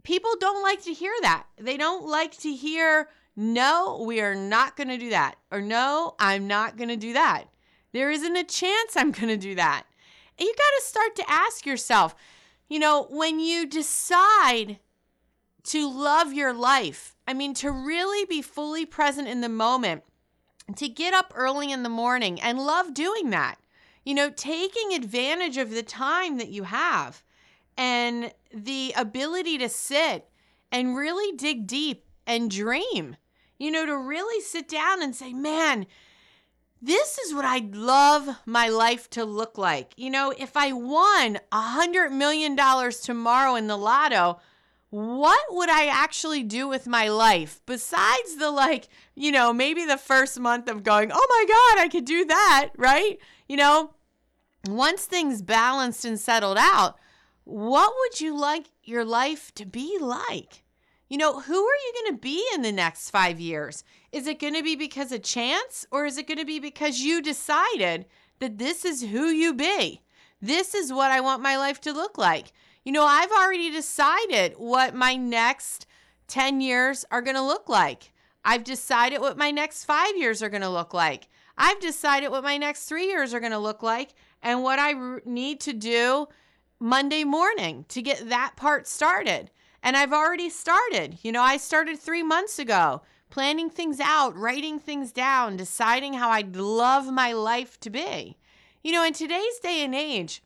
People 0.03 0.31
don't 0.39 0.61
like 0.61 0.83
to 0.83 0.93
hear 0.93 1.13
that. 1.21 1.45
They 1.57 1.77
don't 1.77 2.05
like 2.05 2.37
to 2.39 2.53
hear, 2.53 3.09
no, 3.35 4.03
we 4.05 4.21
are 4.21 4.35
not 4.35 4.77
going 4.77 4.89
to 4.89 4.97
do 4.97 5.09
that. 5.09 5.35
Or 5.51 5.61
no, 5.61 6.15
I'm 6.19 6.47
not 6.47 6.77
going 6.77 6.89
to 6.89 6.95
do 6.95 7.13
that. 7.13 7.45
There 7.93 8.11
isn't 8.11 8.35
a 8.35 8.43
chance 8.43 8.95
I'm 8.95 9.11
going 9.11 9.29
to 9.29 9.37
do 9.37 9.55
that. 9.55 9.83
And 10.37 10.45
you 10.45 10.53
got 10.53 10.79
to 10.79 10.85
start 10.85 11.15
to 11.15 11.29
ask 11.29 11.65
yourself, 11.65 12.15
you 12.69 12.79
know, 12.79 13.07
when 13.09 13.39
you 13.39 13.65
decide 13.65 14.79
to 15.63 15.89
love 15.89 16.31
your 16.33 16.53
life, 16.53 17.15
I 17.27 17.33
mean, 17.33 17.53
to 17.55 17.71
really 17.71 18.25
be 18.25 18.41
fully 18.41 18.85
present 18.85 19.27
in 19.27 19.41
the 19.41 19.49
moment, 19.49 20.03
to 20.75 20.89
get 20.89 21.13
up 21.13 21.31
early 21.35 21.71
in 21.71 21.83
the 21.83 21.89
morning 21.89 22.41
and 22.41 22.59
love 22.59 22.93
doing 22.93 23.29
that. 23.29 23.57
You 24.03 24.13
know, 24.13 24.29
taking 24.29 24.93
advantage 24.93 25.57
of 25.57 25.71
the 25.71 25.83
time 25.83 26.37
that 26.37 26.49
you 26.49 26.63
have 26.63 27.23
and 27.77 28.31
the 28.53 28.93
ability 28.95 29.57
to 29.57 29.69
sit 29.69 30.29
and 30.71 30.95
really 30.95 31.35
dig 31.35 31.67
deep 31.67 32.05
and 32.25 32.49
dream. 32.49 33.17
You 33.57 33.71
know, 33.71 33.85
to 33.85 33.97
really 33.97 34.41
sit 34.41 34.69
down 34.69 35.01
and 35.01 35.15
say, 35.15 35.33
man, 35.33 35.87
this 36.81 37.17
is 37.17 37.33
what 37.33 37.45
I'd 37.45 37.75
love 37.75 38.29
my 38.45 38.69
life 38.69 39.09
to 39.11 39.25
look 39.25 39.57
like. 39.57 39.93
You 39.97 40.09
know, 40.09 40.33
if 40.37 40.55
I 40.55 40.71
won 40.73 41.39
a 41.51 41.61
$100 41.61 42.11
million 42.11 42.55
tomorrow 42.55 43.55
in 43.55 43.67
the 43.67 43.77
lotto, 43.77 44.39
what 44.97 45.39
would 45.51 45.69
I 45.69 45.85
actually 45.85 46.41
do 46.41 46.67
with 46.67 46.87
my 46.87 47.07
life 47.09 47.61
besides 47.67 48.37
the 48.37 48.49
like, 48.49 48.87
you 49.13 49.31
know, 49.31 49.53
maybe 49.53 49.85
the 49.85 49.95
first 49.95 50.39
month 50.39 50.67
of 50.67 50.81
going, 50.83 51.11
oh 51.13 51.27
my 51.29 51.45
God, 51.47 51.83
I 51.83 51.87
could 51.87 52.05
do 52.05 52.25
that, 52.25 52.69
right? 52.77 53.19
You 53.47 53.57
know, 53.57 53.91
once 54.67 55.05
things 55.05 55.43
balanced 55.43 56.03
and 56.03 56.19
settled 56.19 56.57
out, 56.59 56.97
what 57.43 57.93
would 57.95 58.19
you 58.19 58.35
like 58.35 58.71
your 58.83 59.05
life 59.05 59.53
to 59.53 59.67
be 59.67 59.99
like? 60.01 60.63
You 61.09 61.19
know, 61.19 61.41
who 61.41 61.63
are 61.63 61.75
you 61.75 61.93
going 62.01 62.15
to 62.15 62.19
be 62.19 62.43
in 62.55 62.63
the 62.63 62.71
next 62.71 63.11
five 63.11 63.39
years? 63.39 63.83
Is 64.11 64.25
it 64.25 64.39
going 64.39 64.55
to 64.55 64.63
be 64.63 64.75
because 64.75 65.11
of 65.11 65.21
chance 65.21 65.85
or 65.91 66.07
is 66.07 66.17
it 66.17 66.27
going 66.27 66.39
to 66.39 66.45
be 66.45 66.59
because 66.59 67.01
you 67.01 67.21
decided 67.21 68.07
that 68.39 68.57
this 68.57 68.83
is 68.83 69.03
who 69.03 69.27
you 69.27 69.53
be? 69.53 70.01
This 70.41 70.73
is 70.73 70.91
what 70.91 71.11
I 71.11 71.21
want 71.21 71.43
my 71.43 71.55
life 71.55 71.79
to 71.81 71.93
look 71.93 72.17
like. 72.17 72.51
You 72.87 72.93
know, 72.93 73.03
I've 73.03 73.33
already 73.33 73.69
decided 73.69 74.53
what 74.55 74.95
my 74.95 75.17
next 75.17 75.87
10 76.29 76.61
years 76.61 77.03
are 77.11 77.21
going 77.21 77.35
to 77.35 77.41
look 77.41 77.67
like. 77.67 78.13
I've 78.45 78.63
decided 78.63 79.19
what 79.19 79.37
my 79.37 79.51
next 79.51 79.83
five 79.83 80.15
years 80.15 80.41
are 80.41 80.47
going 80.47 80.61
to 80.61 80.69
look 80.69 80.93
like. 80.93 81.27
I've 81.57 81.81
decided 81.81 82.31
what 82.31 82.45
my 82.45 82.55
next 82.55 82.85
three 82.85 83.07
years 83.07 83.33
are 83.33 83.41
going 83.41 83.51
to 83.51 83.57
look 83.57 83.83
like 83.83 84.13
and 84.41 84.63
what 84.63 84.79
I 84.79 84.93
need 85.25 85.59
to 85.59 85.73
do 85.73 86.29
Monday 86.79 87.25
morning 87.25 87.83
to 87.89 88.01
get 88.01 88.29
that 88.29 88.53
part 88.55 88.87
started. 88.87 89.51
And 89.83 89.97
I've 89.97 90.13
already 90.13 90.49
started. 90.49 91.17
You 91.23 91.33
know, 91.33 91.43
I 91.43 91.57
started 91.57 91.99
three 91.99 92.23
months 92.23 92.57
ago, 92.57 93.01
planning 93.29 93.69
things 93.69 93.99
out, 93.99 94.33
writing 94.37 94.79
things 94.79 95.11
down, 95.11 95.57
deciding 95.57 96.13
how 96.13 96.29
I'd 96.29 96.55
love 96.55 97.11
my 97.11 97.33
life 97.33 97.77
to 97.81 97.89
be. 97.89 98.37
You 98.81 98.93
know, 98.93 99.03
in 99.03 99.11
today's 99.11 99.59
day 99.61 99.83
and 99.83 99.93
age, 99.93 100.41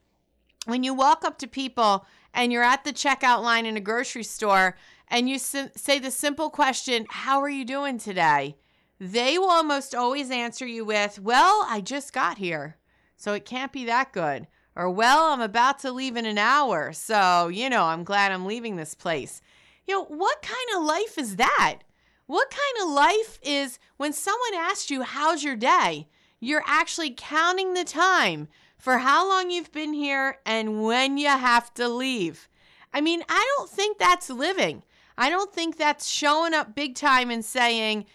when 0.66 0.84
you 0.84 0.96
walk 0.96 1.24
up 1.24 1.38
to 1.38 1.48
people 1.48 2.06
and 2.34 2.52
you're 2.52 2.64
at 2.64 2.84
the 2.84 2.94
checkout 2.94 3.42
line 3.42 3.66
in 3.66 3.78
a 3.78 3.82
grocery 3.82 4.24
store 4.24 4.76
and 5.12 5.30
you 5.30 5.38
say 5.38 6.00
the 6.00 6.10
simple 6.10 6.50
question, 6.50 7.06
How 7.10 7.42
are 7.42 7.50
you 7.50 7.66
doing 7.66 7.98
today? 7.98 8.56
They 9.00 9.38
will 9.38 9.50
almost 9.50 9.94
always 9.94 10.32
answer 10.32 10.66
you 10.66 10.86
with, 10.86 11.20
Well, 11.20 11.66
I 11.68 11.82
just 11.82 12.14
got 12.14 12.38
here, 12.38 12.78
so 13.18 13.34
it 13.34 13.46
can't 13.46 13.74
be 13.74 13.86
that 13.86 14.14
good. 14.14 14.48
Or, 14.74 14.90
Well, 14.90 15.34
I'm 15.34 15.42
about 15.42 15.80
to 15.80 15.92
leave 15.92 16.16
in 16.16 16.26
an 16.26 16.38
hour, 16.38 16.94
so, 16.94 17.50
you 17.50 17.70
know, 17.70 17.84
I'm 17.84 18.06
glad 18.06 18.32
I'm 18.32 18.46
leaving 18.46 18.78
this 18.78 18.96
place. 18.96 19.42
You 19.86 19.96
know, 19.96 20.06
what 20.06 20.42
kind 20.42 20.78
of 20.78 20.86
life 20.86 21.18
is 21.18 21.36
that? 21.36 21.80
What 22.28 22.50
kind 22.50 22.88
of 22.88 22.96
life 22.96 23.40
is 23.44 23.78
when 23.98 24.14
someone 24.14 24.54
asks 24.54 24.90
you, 24.90 25.02
How's 25.02 25.44
your 25.44 25.58
day? 25.58 26.08
You're 26.40 26.64
actually 26.66 27.14
counting 27.16 27.74
the 27.74 27.84
time 27.84 28.48
for 28.82 28.98
how 28.98 29.30
long 29.30 29.52
you've 29.52 29.72
been 29.72 29.94
here 29.94 30.40
and 30.44 30.82
when 30.82 31.16
you 31.20 31.28
have 31.28 31.72
to 31.76 31.88
leave. 31.88 32.50
I 32.92 33.00
mean, 33.00 33.22
I 33.30 33.54
don't 33.56 33.70
think 33.70 34.00
that's 34.00 34.28
living. 34.28 34.82
I 35.16 35.30
don't 35.30 35.54
think 35.54 35.78
that's 35.78 36.08
showing 36.08 36.56
up 36.56 36.74
big 36.74 36.96
time 36.96 37.30
and 37.30 37.46
saying, 37.46 38.08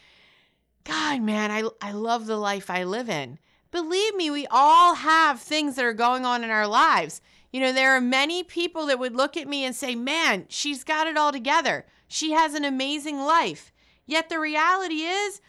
God, 0.83 1.23
man, 1.23 1.53
I, 1.53 1.63
I 1.81 1.93
love 1.93 2.27
the 2.27 2.37
life 2.37 2.69
I 2.69 2.83
live 2.83 3.09
in. 3.09 3.39
Believe 3.71 4.17
me, 4.17 4.29
we 4.29 4.49
all 4.51 4.97
have 4.97 5.41
things 5.41 5.77
that 5.77 5.85
are 5.85 5.93
going 5.93 6.27
on 6.27 6.43
in 6.43 6.51
our 6.51 6.67
lives. 6.67 7.21
You 7.53 7.61
know, 7.61 7.73
there 7.73 7.97
are 7.97 8.01
many 8.01 8.43
people 8.43 8.87
that 8.87 8.99
would 8.99 9.15
look 9.15 9.37
at 9.37 9.47
me 9.47 9.65
and 9.65 9.75
say, 9.75 9.95
Man, 9.95 10.47
she's 10.49 10.83
got 10.83 11.07
it 11.07 11.17
all 11.17 11.31
together. 11.31 11.87
She 12.09 12.33
has 12.33 12.55
an 12.55 12.65
amazing 12.65 13.21
life. 13.21 13.73
Yet 14.05 14.31
the 14.31 14.41
reality 14.41 15.03
is, 15.03 15.41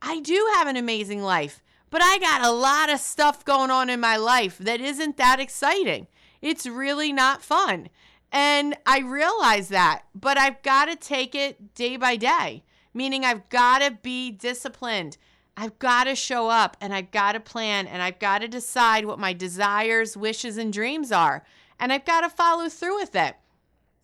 I 0.00 0.20
do 0.20 0.50
have 0.54 0.66
an 0.66 0.76
amazing 0.76 1.22
life. 1.22 1.61
But 1.92 2.00
I 2.02 2.18
got 2.18 2.42
a 2.42 2.50
lot 2.50 2.90
of 2.90 3.00
stuff 3.00 3.44
going 3.44 3.70
on 3.70 3.90
in 3.90 4.00
my 4.00 4.16
life 4.16 4.56
that 4.56 4.80
isn't 4.80 5.18
that 5.18 5.38
exciting. 5.38 6.06
It's 6.40 6.66
really 6.66 7.12
not 7.12 7.42
fun. 7.42 7.90
And 8.32 8.78
I 8.86 9.00
realize 9.00 9.68
that, 9.68 10.04
but 10.14 10.38
I've 10.38 10.62
got 10.62 10.86
to 10.86 10.96
take 10.96 11.34
it 11.34 11.74
day 11.74 11.98
by 11.98 12.16
day, 12.16 12.64
meaning 12.94 13.26
I've 13.26 13.46
got 13.50 13.80
to 13.80 13.90
be 13.90 14.30
disciplined. 14.30 15.18
I've 15.54 15.78
got 15.78 16.04
to 16.04 16.14
show 16.14 16.48
up 16.48 16.78
and 16.80 16.94
I've 16.94 17.10
got 17.10 17.32
to 17.32 17.40
plan 17.40 17.86
and 17.86 18.00
I've 18.00 18.18
got 18.18 18.38
to 18.38 18.48
decide 18.48 19.04
what 19.04 19.18
my 19.18 19.34
desires, 19.34 20.16
wishes, 20.16 20.56
and 20.56 20.72
dreams 20.72 21.12
are. 21.12 21.44
And 21.78 21.92
I've 21.92 22.06
got 22.06 22.22
to 22.22 22.30
follow 22.30 22.70
through 22.70 23.00
with 23.00 23.14
it. 23.14 23.36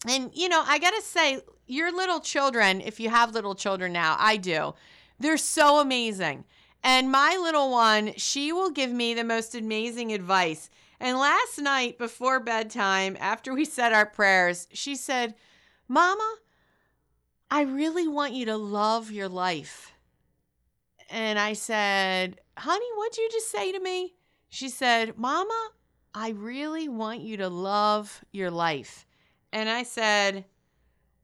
And, 0.06 0.30
you 0.34 0.50
know, 0.50 0.62
I 0.66 0.78
got 0.78 0.90
to 0.90 1.00
say, 1.00 1.40
your 1.66 1.90
little 1.90 2.20
children, 2.20 2.82
if 2.82 3.00
you 3.00 3.08
have 3.08 3.32
little 3.32 3.54
children 3.54 3.94
now, 3.94 4.14
I 4.18 4.36
do, 4.36 4.74
they're 5.18 5.38
so 5.38 5.80
amazing. 5.80 6.44
And 6.82 7.10
my 7.10 7.38
little 7.40 7.70
one, 7.70 8.12
she 8.16 8.52
will 8.52 8.70
give 8.70 8.90
me 8.90 9.14
the 9.14 9.24
most 9.24 9.54
amazing 9.54 10.12
advice. 10.12 10.70
And 11.00 11.18
last 11.18 11.58
night 11.58 11.98
before 11.98 12.40
bedtime, 12.40 13.16
after 13.20 13.54
we 13.54 13.64
said 13.64 13.92
our 13.92 14.06
prayers, 14.06 14.68
she 14.72 14.96
said, 14.96 15.34
Mama, 15.86 16.36
I 17.50 17.62
really 17.62 18.08
want 18.08 18.34
you 18.34 18.46
to 18.46 18.56
love 18.56 19.10
your 19.10 19.28
life. 19.28 19.92
And 21.10 21.38
I 21.38 21.52
said, 21.52 22.40
Honey, 22.56 22.86
what'd 22.96 23.16
you 23.16 23.28
just 23.30 23.50
say 23.50 23.72
to 23.72 23.80
me? 23.80 24.14
She 24.48 24.68
said, 24.68 25.16
Mama, 25.18 25.70
I 26.14 26.30
really 26.30 26.88
want 26.88 27.20
you 27.20 27.36
to 27.38 27.48
love 27.48 28.24
your 28.32 28.50
life. 28.50 29.06
And 29.52 29.68
I 29.68 29.82
said, 29.82 30.44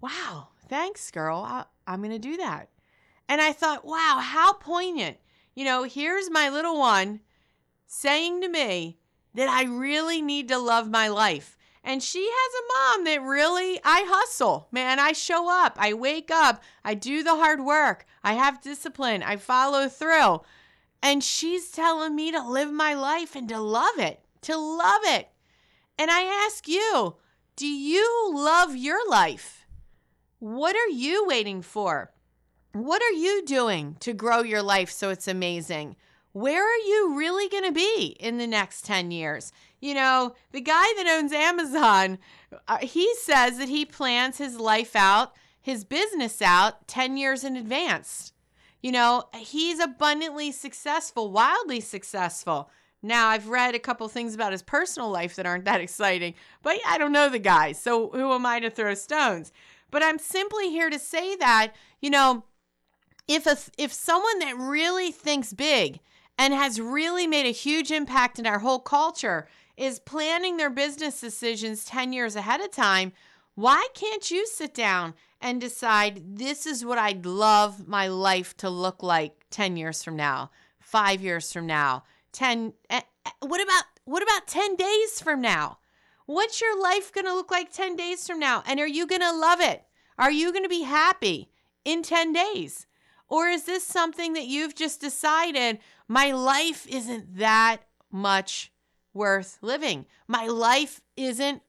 Wow, 0.00 0.48
thanks, 0.68 1.10
girl. 1.10 1.38
I, 1.38 1.64
am 1.86 2.00
going 2.00 2.10
to 2.10 2.18
do 2.18 2.36
that. 2.38 2.68
And 3.28 3.40
I 3.40 3.52
thought, 3.52 3.84
wow, 3.84 4.20
how 4.22 4.52
poignant 4.54 5.16
you 5.54 5.64
know, 5.64 5.84
here's 5.84 6.30
my 6.30 6.48
little 6.48 6.78
one 6.78 7.20
saying 7.86 8.40
to 8.40 8.48
me 8.48 8.98
that 9.34 9.48
I 9.48 9.64
really 9.64 10.22
need 10.22 10.48
to 10.48 10.58
love 10.58 10.90
my 10.90 11.08
life. 11.08 11.56
And 11.82 12.02
she 12.02 12.26
has 12.30 12.52
a 12.54 12.98
mom 12.98 13.04
that 13.04 13.22
really, 13.22 13.78
I 13.84 14.04
hustle, 14.08 14.68
man. 14.72 14.98
I 14.98 15.12
show 15.12 15.50
up, 15.50 15.76
I 15.78 15.92
wake 15.92 16.30
up, 16.30 16.62
I 16.82 16.94
do 16.94 17.22
the 17.22 17.36
hard 17.36 17.60
work, 17.60 18.06
I 18.22 18.32
have 18.34 18.62
discipline, 18.62 19.22
I 19.22 19.36
follow 19.36 19.88
through. 19.88 20.40
And 21.02 21.22
she's 21.22 21.70
telling 21.70 22.16
me 22.16 22.32
to 22.32 22.42
live 22.42 22.72
my 22.72 22.94
life 22.94 23.36
and 23.36 23.46
to 23.50 23.60
love 23.60 23.98
it, 23.98 24.20
to 24.42 24.56
love 24.56 25.02
it. 25.04 25.28
And 25.98 26.10
I 26.10 26.22
ask 26.46 26.66
you, 26.66 27.16
do 27.56 27.66
you 27.66 28.30
love 28.32 28.74
your 28.74 29.06
life? 29.08 29.66
What 30.38 30.74
are 30.74 30.88
you 30.88 31.26
waiting 31.26 31.60
for? 31.60 32.13
What 32.74 33.02
are 33.02 33.12
you 33.12 33.44
doing 33.46 33.96
to 34.00 34.12
grow 34.12 34.42
your 34.42 34.60
life 34.60 34.90
so 34.90 35.10
it's 35.10 35.28
amazing? 35.28 35.94
Where 36.32 36.64
are 36.64 36.78
you 36.78 37.16
really 37.16 37.48
going 37.48 37.62
to 37.62 37.70
be 37.70 38.16
in 38.18 38.38
the 38.38 38.48
next 38.48 38.84
10 38.84 39.12
years? 39.12 39.52
You 39.80 39.94
know, 39.94 40.34
the 40.50 40.60
guy 40.60 40.92
that 40.96 41.06
owns 41.06 41.32
Amazon, 41.32 42.18
uh, 42.66 42.78
he 42.78 43.14
says 43.14 43.58
that 43.58 43.68
he 43.68 43.84
plans 43.84 44.38
his 44.38 44.58
life 44.58 44.96
out, 44.96 45.36
his 45.62 45.84
business 45.84 46.42
out 46.42 46.88
10 46.88 47.16
years 47.16 47.44
in 47.44 47.54
advance. 47.54 48.32
You 48.82 48.90
know, 48.90 49.28
he's 49.36 49.78
abundantly 49.78 50.50
successful, 50.50 51.30
wildly 51.30 51.78
successful. 51.78 52.70
Now, 53.00 53.28
I've 53.28 53.50
read 53.50 53.76
a 53.76 53.78
couple 53.78 54.08
things 54.08 54.34
about 54.34 54.50
his 54.50 54.62
personal 54.62 55.10
life 55.10 55.36
that 55.36 55.46
aren't 55.46 55.66
that 55.66 55.80
exciting, 55.80 56.34
but 56.64 56.78
I 56.84 56.98
don't 56.98 57.12
know 57.12 57.28
the 57.28 57.38
guy, 57.38 57.70
so 57.70 58.08
who 58.08 58.32
am 58.32 58.44
I 58.44 58.58
to 58.58 58.68
throw 58.68 58.94
stones? 58.94 59.52
But 59.92 60.02
I'm 60.02 60.18
simply 60.18 60.70
here 60.70 60.90
to 60.90 60.98
say 60.98 61.36
that, 61.36 61.72
you 62.00 62.10
know, 62.10 62.42
if 63.28 63.46
a, 63.46 63.56
if 63.78 63.92
someone 63.92 64.38
that 64.40 64.56
really 64.56 65.10
thinks 65.10 65.52
big 65.52 66.00
and 66.38 66.52
has 66.52 66.80
really 66.80 67.26
made 67.26 67.46
a 67.46 67.50
huge 67.52 67.90
impact 67.90 68.38
in 68.38 68.46
our 68.46 68.58
whole 68.58 68.80
culture 68.80 69.48
is 69.76 69.98
planning 69.98 70.56
their 70.56 70.70
business 70.70 71.20
decisions 71.20 71.84
10 71.84 72.12
years 72.12 72.36
ahead 72.36 72.60
of 72.60 72.70
time, 72.70 73.12
why 73.54 73.86
can't 73.94 74.30
you 74.30 74.46
sit 74.46 74.74
down 74.74 75.14
and 75.40 75.60
decide 75.60 76.36
this 76.36 76.66
is 76.66 76.84
what 76.84 76.98
I'd 76.98 77.26
love 77.26 77.86
my 77.86 78.08
life 78.08 78.56
to 78.58 78.70
look 78.70 79.02
like 79.02 79.44
10 79.50 79.76
years 79.76 80.02
from 80.02 80.16
now, 80.16 80.50
5 80.80 81.20
years 81.20 81.52
from 81.52 81.66
now, 81.66 82.04
10 82.32 82.72
eh, 82.90 83.00
eh, 83.24 83.30
what 83.40 83.62
about 83.62 83.84
what 84.04 84.22
about 84.22 84.46
10 84.46 84.76
days 84.76 85.20
from 85.20 85.40
now? 85.40 85.78
What's 86.26 86.60
your 86.60 86.80
life 86.80 87.12
going 87.12 87.26
to 87.26 87.34
look 87.34 87.50
like 87.50 87.72
10 87.72 87.96
days 87.96 88.26
from 88.26 88.38
now? 88.38 88.62
And 88.66 88.80
are 88.80 88.86
you 88.86 89.06
going 89.06 89.20
to 89.20 89.32
love 89.32 89.60
it? 89.60 89.84
Are 90.18 90.30
you 90.30 90.52
going 90.52 90.64
to 90.64 90.68
be 90.68 90.82
happy 90.82 91.50
in 91.84 92.02
10 92.02 92.32
days? 92.32 92.86
Or 93.34 93.48
is 93.48 93.64
this 93.64 93.84
something 93.84 94.34
that 94.34 94.46
you've 94.46 94.76
just 94.76 95.00
decided 95.00 95.80
my 96.06 96.30
life 96.30 96.86
isn't 96.86 97.36
that 97.38 97.78
much 98.12 98.70
worth 99.12 99.58
living? 99.60 100.06
My 100.28 100.46
life 100.46 101.00
isn't 101.16 101.60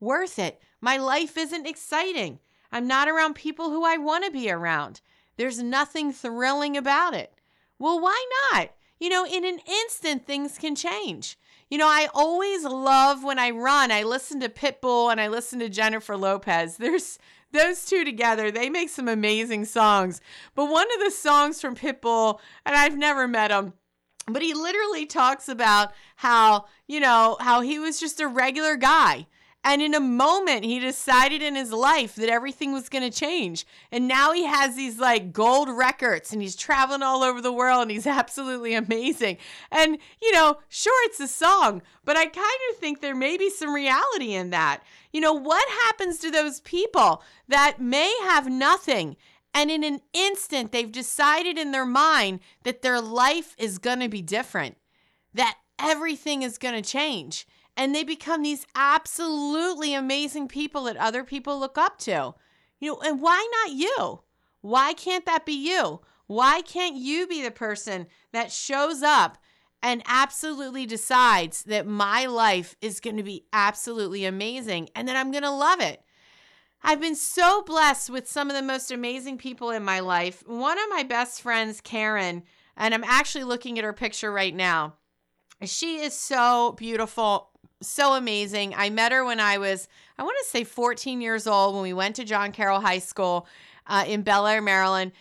worth 0.00 0.38
it. 0.38 0.62
My 0.80 0.96
life 0.96 1.36
isn't 1.36 1.66
exciting. 1.66 2.38
I'm 2.72 2.86
not 2.86 3.06
around 3.06 3.34
people 3.34 3.68
who 3.68 3.84
I 3.84 3.98
want 3.98 4.24
to 4.24 4.30
be 4.30 4.50
around. 4.50 5.02
There's 5.36 5.62
nothing 5.62 6.10
thrilling 6.10 6.74
about 6.74 7.12
it. 7.12 7.34
Well, 7.78 8.00
why 8.00 8.26
not? 8.50 8.70
You 8.98 9.10
know, 9.10 9.26
in 9.26 9.44
an 9.44 9.58
instant, 9.68 10.26
things 10.26 10.56
can 10.56 10.74
change. 10.74 11.36
You 11.68 11.76
know, 11.76 11.88
I 11.88 12.08
always 12.14 12.64
love 12.64 13.22
when 13.22 13.38
I 13.38 13.50
run, 13.50 13.92
I 13.92 14.04
listen 14.04 14.40
to 14.40 14.48
Pitbull 14.48 15.12
and 15.12 15.20
I 15.20 15.28
listen 15.28 15.58
to 15.58 15.68
Jennifer 15.68 16.16
Lopez. 16.16 16.78
There's 16.78 17.18
those 17.52 17.84
two 17.84 18.04
together, 18.04 18.50
they 18.50 18.70
make 18.70 18.88
some 18.88 19.08
amazing 19.08 19.64
songs. 19.64 20.20
But 20.54 20.70
one 20.70 20.86
of 20.94 21.04
the 21.04 21.10
songs 21.10 21.60
from 21.60 21.76
Pitbull, 21.76 22.40
and 22.64 22.76
I've 22.76 22.96
never 22.96 23.26
met 23.26 23.50
him, 23.50 23.74
but 24.26 24.42
he 24.42 24.54
literally 24.54 25.06
talks 25.06 25.48
about 25.48 25.92
how, 26.16 26.66
you 26.86 27.00
know, 27.00 27.36
how 27.40 27.60
he 27.60 27.78
was 27.78 27.98
just 27.98 28.20
a 28.20 28.28
regular 28.28 28.76
guy. 28.76 29.26
And 29.62 29.82
in 29.82 29.92
a 29.92 30.00
moment, 30.00 30.64
he 30.64 30.80
decided 30.80 31.42
in 31.42 31.54
his 31.54 31.70
life 31.70 32.14
that 32.14 32.30
everything 32.30 32.72
was 32.72 32.88
going 32.88 33.08
to 33.08 33.16
change. 33.16 33.66
And 33.92 34.08
now 34.08 34.32
he 34.32 34.46
has 34.46 34.74
these 34.74 34.98
like 34.98 35.34
gold 35.34 35.68
records 35.68 36.32
and 36.32 36.40
he's 36.40 36.56
traveling 36.56 37.02
all 37.02 37.22
over 37.22 37.42
the 37.42 37.52
world 37.52 37.82
and 37.82 37.90
he's 37.90 38.06
absolutely 38.06 38.72
amazing. 38.74 39.36
And, 39.70 39.98
you 40.22 40.32
know, 40.32 40.58
sure, 40.68 41.06
it's 41.06 41.20
a 41.20 41.28
song, 41.28 41.82
but 42.04 42.16
I 42.16 42.24
kind 42.24 42.60
of 42.70 42.76
think 42.78 43.00
there 43.00 43.14
may 43.14 43.36
be 43.36 43.50
some 43.50 43.74
reality 43.74 44.32
in 44.32 44.48
that. 44.50 44.82
You 45.12 45.20
know, 45.20 45.34
what 45.34 45.68
happens 45.84 46.18
to 46.20 46.30
those 46.30 46.60
people 46.60 47.22
that 47.48 47.80
may 47.80 48.10
have 48.22 48.50
nothing 48.50 49.16
and 49.52 49.70
in 49.70 49.84
an 49.84 50.00
instant 50.14 50.72
they've 50.72 50.90
decided 50.90 51.58
in 51.58 51.72
their 51.72 51.84
mind 51.84 52.40
that 52.62 52.80
their 52.80 53.00
life 53.00 53.54
is 53.58 53.78
going 53.78 54.00
to 54.00 54.08
be 54.08 54.22
different, 54.22 54.78
that 55.34 55.58
everything 55.78 56.42
is 56.42 56.56
going 56.56 56.80
to 56.80 56.88
change? 56.88 57.46
And 57.76 57.94
they 57.94 58.04
become 58.04 58.42
these 58.42 58.66
absolutely 58.74 59.94
amazing 59.94 60.48
people 60.48 60.84
that 60.84 60.96
other 60.96 61.24
people 61.24 61.58
look 61.58 61.78
up 61.78 61.98
to. 61.98 62.34
You 62.78 62.92
know, 62.92 63.00
and 63.04 63.20
why 63.20 63.46
not 63.62 63.72
you? 63.72 64.20
Why 64.60 64.92
can't 64.92 65.26
that 65.26 65.46
be 65.46 65.52
you? 65.52 66.00
Why 66.26 66.62
can't 66.62 66.96
you 66.96 67.26
be 67.26 67.42
the 67.42 67.50
person 67.50 68.06
that 68.32 68.52
shows 68.52 69.02
up 69.02 69.38
and 69.82 70.02
absolutely 70.06 70.86
decides 70.86 71.62
that 71.64 71.86
my 71.86 72.26
life 72.26 72.76
is 72.80 73.00
going 73.00 73.16
to 73.16 73.22
be 73.22 73.46
absolutely 73.52 74.24
amazing 74.24 74.88
and 74.94 75.08
that 75.08 75.16
I'm 75.16 75.30
going 75.30 75.42
to 75.42 75.50
love 75.50 75.80
it. 75.80 76.02
I've 76.82 77.00
been 77.00 77.16
so 77.16 77.62
blessed 77.62 78.10
with 78.10 78.28
some 78.28 78.48
of 78.48 78.56
the 78.56 78.62
most 78.62 78.90
amazing 78.90 79.38
people 79.38 79.70
in 79.70 79.84
my 79.84 80.00
life. 80.00 80.42
One 80.46 80.78
of 80.78 80.88
my 80.88 81.02
best 81.02 81.42
friends, 81.42 81.80
Karen, 81.80 82.42
and 82.76 82.94
I'm 82.94 83.04
actually 83.04 83.44
looking 83.44 83.78
at 83.78 83.84
her 83.84 83.92
picture 83.92 84.32
right 84.32 84.54
now. 84.54 84.94
She 85.62 86.00
is 86.00 86.14
so 86.14 86.72
beautiful, 86.78 87.49
so 87.82 88.14
amazing. 88.14 88.74
I 88.76 88.90
met 88.90 89.12
her 89.12 89.24
when 89.24 89.40
I 89.40 89.58
was, 89.58 89.88
I 90.18 90.22
want 90.22 90.36
to 90.42 90.48
say 90.48 90.64
14 90.64 91.20
years 91.20 91.46
old 91.46 91.74
when 91.74 91.82
we 91.82 91.92
went 91.92 92.16
to 92.16 92.24
John 92.24 92.52
Carroll 92.52 92.80
High 92.80 92.98
School 92.98 93.46
uh, 93.86 94.04
in 94.06 94.22
Bel 94.22 94.46
Air, 94.46 94.60
Maryland. 94.62 95.12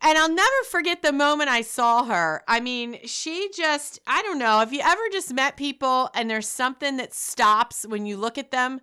And 0.00 0.16
I'll 0.16 0.32
never 0.32 0.64
forget 0.70 1.02
the 1.02 1.12
moment 1.12 1.50
I 1.50 1.62
saw 1.62 2.04
her. 2.04 2.42
I 2.46 2.60
mean, 2.60 2.98
she 3.04 3.50
just, 3.54 3.98
I 4.06 4.22
don't 4.22 4.38
know, 4.38 4.60
have 4.60 4.72
you 4.72 4.80
ever 4.82 5.02
just 5.10 5.32
met 5.32 5.56
people 5.56 6.08
and 6.14 6.30
there's 6.30 6.48
something 6.48 6.98
that 6.98 7.12
stops 7.12 7.84
when 7.86 8.06
you 8.06 8.16
look 8.16 8.38
at 8.38 8.52
them 8.52 8.80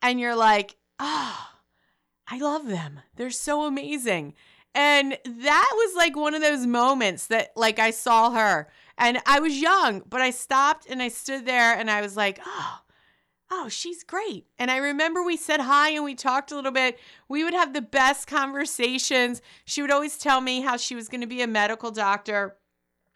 and 0.00 0.18
you're 0.18 0.36
like, 0.36 0.76
oh, 0.98 1.48
I 2.26 2.38
love 2.38 2.66
them. 2.66 3.00
They're 3.16 3.30
so 3.30 3.64
amazing. 3.64 4.34
And 4.74 5.18
that 5.24 5.70
was 5.72 5.96
like 5.96 6.16
one 6.16 6.34
of 6.34 6.42
those 6.42 6.66
moments 6.66 7.26
that, 7.28 7.50
like, 7.56 7.78
I 7.78 7.90
saw 7.90 8.30
her 8.30 8.68
and 8.98 9.18
I 9.24 9.40
was 9.40 9.58
young, 9.58 10.02
but 10.08 10.20
I 10.20 10.30
stopped 10.30 10.86
and 10.88 11.00
I 11.00 11.08
stood 11.08 11.46
there 11.46 11.74
and 11.76 11.90
I 11.90 12.00
was 12.00 12.16
like, 12.16 12.40
oh, 12.44 12.80
oh, 13.50 13.68
she's 13.68 14.02
great. 14.04 14.46
And 14.58 14.70
I 14.70 14.76
remember 14.76 15.22
we 15.22 15.36
said 15.36 15.60
hi 15.60 15.90
and 15.90 16.04
we 16.04 16.14
talked 16.14 16.52
a 16.52 16.54
little 16.54 16.72
bit. 16.72 16.98
We 17.28 17.44
would 17.44 17.54
have 17.54 17.72
the 17.72 17.80
best 17.80 18.26
conversations. 18.26 19.40
She 19.64 19.80
would 19.80 19.90
always 19.90 20.18
tell 20.18 20.40
me 20.40 20.60
how 20.60 20.76
she 20.76 20.94
was 20.94 21.08
going 21.08 21.20
to 21.22 21.26
be 21.26 21.42
a 21.42 21.46
medical 21.46 21.90
doctor. 21.90 22.56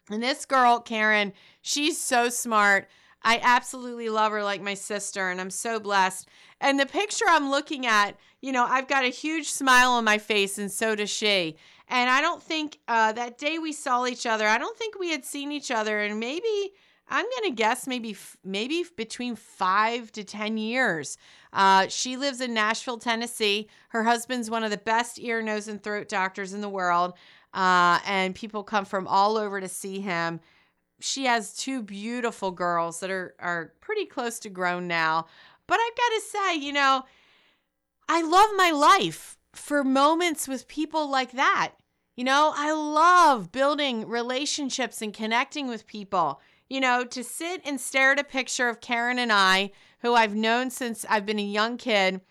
And 0.09 0.23
this 0.23 0.45
girl, 0.45 0.79
Karen, 0.79 1.33
she's 1.61 2.01
so 2.01 2.29
smart. 2.29 2.87
I 3.21 3.39
absolutely 3.41 4.09
love 4.09 4.33
her 4.33 4.43
like 4.43 4.61
my 4.61 4.73
sister, 4.73 5.29
and 5.29 5.39
I'm 5.39 5.49
so 5.49 5.79
blessed. 5.79 6.27
And 6.59 6.77
the 6.77 6.85
picture 6.85 7.25
I'm 7.27 7.49
looking 7.49 7.85
at, 7.85 8.17
you 8.41 8.51
know, 8.51 8.65
I've 8.65 8.89
got 8.89 9.05
a 9.05 9.09
huge 9.09 9.49
smile 9.49 9.91
on 9.91 10.03
my 10.03 10.17
face, 10.17 10.57
and 10.57 10.69
so 10.69 10.93
does 10.93 11.09
she. 11.09 11.55
And 11.87 12.09
I 12.09 12.21
don't 12.21 12.41
think 12.41 12.79
uh, 12.87 13.11
that 13.13 13.37
day 13.37 13.59
we 13.59 13.73
saw 13.73 14.05
each 14.05 14.25
other, 14.25 14.47
I 14.47 14.57
don't 14.57 14.77
think 14.77 14.97
we 14.97 15.11
had 15.11 15.25
seen 15.25 15.51
each 15.51 15.69
other, 15.69 15.99
and 15.99 16.19
maybe 16.19 16.73
I'm 17.09 17.25
going 17.25 17.51
to 17.51 17.55
guess 17.55 17.85
maybe 17.85 18.15
maybe 18.43 18.85
between 18.95 19.35
five 19.35 20.11
to 20.13 20.23
ten 20.23 20.57
years. 20.57 21.17
Uh, 21.51 21.87
she 21.87 22.17
lives 22.17 22.41
in 22.41 22.53
Nashville, 22.53 22.97
Tennessee. 22.97 23.67
Her 23.89 24.03
husband's 24.03 24.49
one 24.49 24.63
of 24.63 24.71
the 24.71 24.77
best 24.77 25.19
ear, 25.19 25.41
nose, 25.41 25.67
and 25.67 25.83
throat 25.83 26.09
doctors 26.09 26.53
in 26.53 26.61
the 26.61 26.69
world, 26.69 27.13
uh, 27.53 27.99
and 28.07 28.33
people 28.33 28.63
come 28.63 28.85
from 28.85 29.07
all 29.07 29.37
over 29.37 29.59
to 29.59 29.67
see 29.67 29.99
him. 29.99 30.39
She 30.99 31.25
has 31.25 31.53
two 31.53 31.83
beautiful 31.83 32.51
girls 32.51 33.01
that 33.01 33.11
are 33.11 33.35
are 33.39 33.73
pretty 33.81 34.05
close 34.05 34.39
to 34.39 34.49
grown 34.49 34.87
now. 34.87 35.27
But 35.67 35.79
I've 35.79 35.97
got 35.97 36.15
to 36.15 36.21
say, 36.21 36.55
you 36.55 36.73
know, 36.73 37.03
I 38.09 38.21
love 38.21 38.49
my 38.55 38.71
life 38.71 39.32
for 39.53 39.83
moments 39.83 40.47
with 40.47 40.67
people 40.67 41.09
like 41.09 41.31
that. 41.33 41.73
You 42.15 42.23
know, 42.23 42.53
I 42.55 42.71
love 42.71 43.51
building 43.51 44.07
relationships 44.07 45.01
and 45.01 45.13
connecting 45.13 45.67
with 45.67 45.87
people 45.87 46.41
you 46.73 46.79
know, 46.79 47.03
to 47.05 47.23
sit 47.23 47.61
and 47.65 47.79
stare 47.79 48.13
at 48.13 48.19
a 48.19 48.23
picture 48.23 48.67
of 48.67 48.81
Karen 48.81 49.19
and 49.19 49.31
I, 49.31 49.69
who 49.99 50.15
I've 50.15 50.33
known 50.33 50.71
since 50.71 51.05
I've 51.07 51.23
been 51.23 51.37
a 51.37 51.43
young 51.43 51.77
kid, 51.77 52.21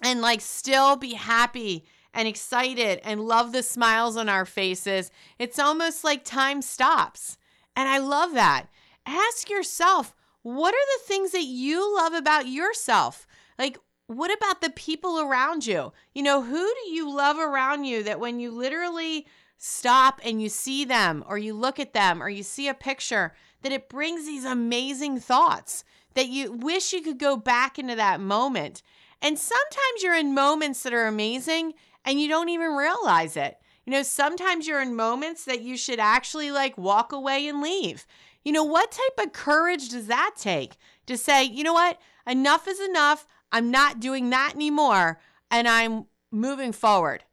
and 0.00 0.20
like 0.20 0.40
still 0.40 0.94
be 0.94 1.14
happy 1.14 1.84
and 2.14 2.28
excited 2.28 3.00
and 3.02 3.26
love 3.26 3.50
the 3.50 3.64
smiles 3.64 4.16
on 4.16 4.28
our 4.28 4.44
faces, 4.44 5.10
it's 5.40 5.58
almost 5.58 6.04
like 6.04 6.24
time 6.24 6.62
stops. 6.62 7.38
And 7.74 7.88
I 7.88 7.98
love 7.98 8.34
that. 8.34 8.66
Ask 9.04 9.50
yourself, 9.50 10.14
what 10.42 10.72
are 10.72 10.98
the 10.98 11.04
things 11.08 11.32
that 11.32 11.44
you 11.44 11.92
love 11.96 12.14
about 12.14 12.46
yourself? 12.46 13.26
Like, 13.58 13.78
what 14.06 14.32
about 14.32 14.60
the 14.60 14.70
people 14.70 15.18
around 15.20 15.66
you? 15.66 15.92
You 16.14 16.22
know, 16.22 16.42
who 16.42 16.74
do 16.84 16.90
you 16.90 17.14
love 17.14 17.38
around 17.38 17.84
you 17.84 18.02
that 18.04 18.20
when 18.20 18.38
you 18.38 18.50
literally 18.50 19.26
stop 19.58 20.20
and 20.24 20.40
you 20.40 20.48
see 20.48 20.84
them 20.84 21.24
or 21.26 21.38
you 21.38 21.54
look 21.54 21.80
at 21.80 21.92
them 21.92 22.22
or 22.22 22.28
you 22.28 22.42
see 22.42 22.68
a 22.68 22.74
picture, 22.74 23.34
that 23.62 23.72
it 23.72 23.88
brings 23.88 24.26
these 24.26 24.44
amazing 24.44 25.18
thoughts 25.18 25.82
that 26.14 26.28
you 26.28 26.52
wish 26.52 26.92
you 26.92 27.02
could 27.02 27.18
go 27.18 27.36
back 27.36 27.78
into 27.78 27.96
that 27.96 28.20
moment. 28.20 28.82
And 29.20 29.38
sometimes 29.38 30.02
you're 30.02 30.14
in 30.14 30.34
moments 30.34 30.82
that 30.82 30.94
are 30.94 31.06
amazing 31.06 31.74
and 32.04 32.20
you 32.20 32.28
don't 32.28 32.48
even 32.48 32.72
realize 32.72 33.36
it. 33.36 33.58
You 33.84 33.92
know, 33.92 34.02
sometimes 34.02 34.66
you're 34.66 34.82
in 34.82 34.96
moments 34.96 35.44
that 35.44 35.62
you 35.62 35.76
should 35.76 36.00
actually 36.00 36.50
like 36.50 36.76
walk 36.78 37.12
away 37.12 37.46
and 37.48 37.60
leave. 37.60 38.06
You 38.44 38.52
know, 38.52 38.64
what 38.64 38.92
type 38.92 39.26
of 39.26 39.32
courage 39.32 39.88
does 39.88 40.06
that 40.06 40.34
take 40.38 40.76
to 41.06 41.16
say, 41.16 41.44
you 41.44 41.64
know 41.64 41.72
what, 41.72 41.98
enough 42.26 42.68
is 42.68 42.80
enough. 42.80 43.26
I'm 43.52 43.70
not 43.70 44.00
doing 44.00 44.30
that 44.30 44.52
anymore 44.54 45.18
and 45.50 45.68
I'm 45.68 46.06
moving 46.30 46.72
forward. 46.72 47.24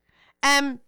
And 0.42 0.80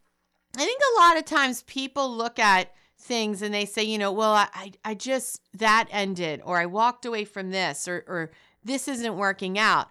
I 0.56 0.60
think 0.60 0.82
a 0.82 1.00
lot 1.00 1.18
of 1.18 1.26
times 1.26 1.64
people 1.64 2.16
look 2.16 2.40
at 2.40 2.74
things 2.98 3.42
and 3.42 3.54
they 3.54 3.66
say, 3.66 3.84
you 3.84 3.98
know, 3.98 4.12
well, 4.12 4.34
I, 4.34 4.72
I 4.84 4.94
just, 4.94 5.42
that 5.54 5.88
ended, 5.92 6.42
or 6.44 6.58
I 6.58 6.66
walked 6.66 7.06
away 7.06 7.26
from 7.26 7.52
this, 7.52 7.88
or, 7.88 8.04
or 8.08 8.32
this 8.64 8.88
isn't 8.88 9.18
working 9.18 9.60
out. 9.60 9.88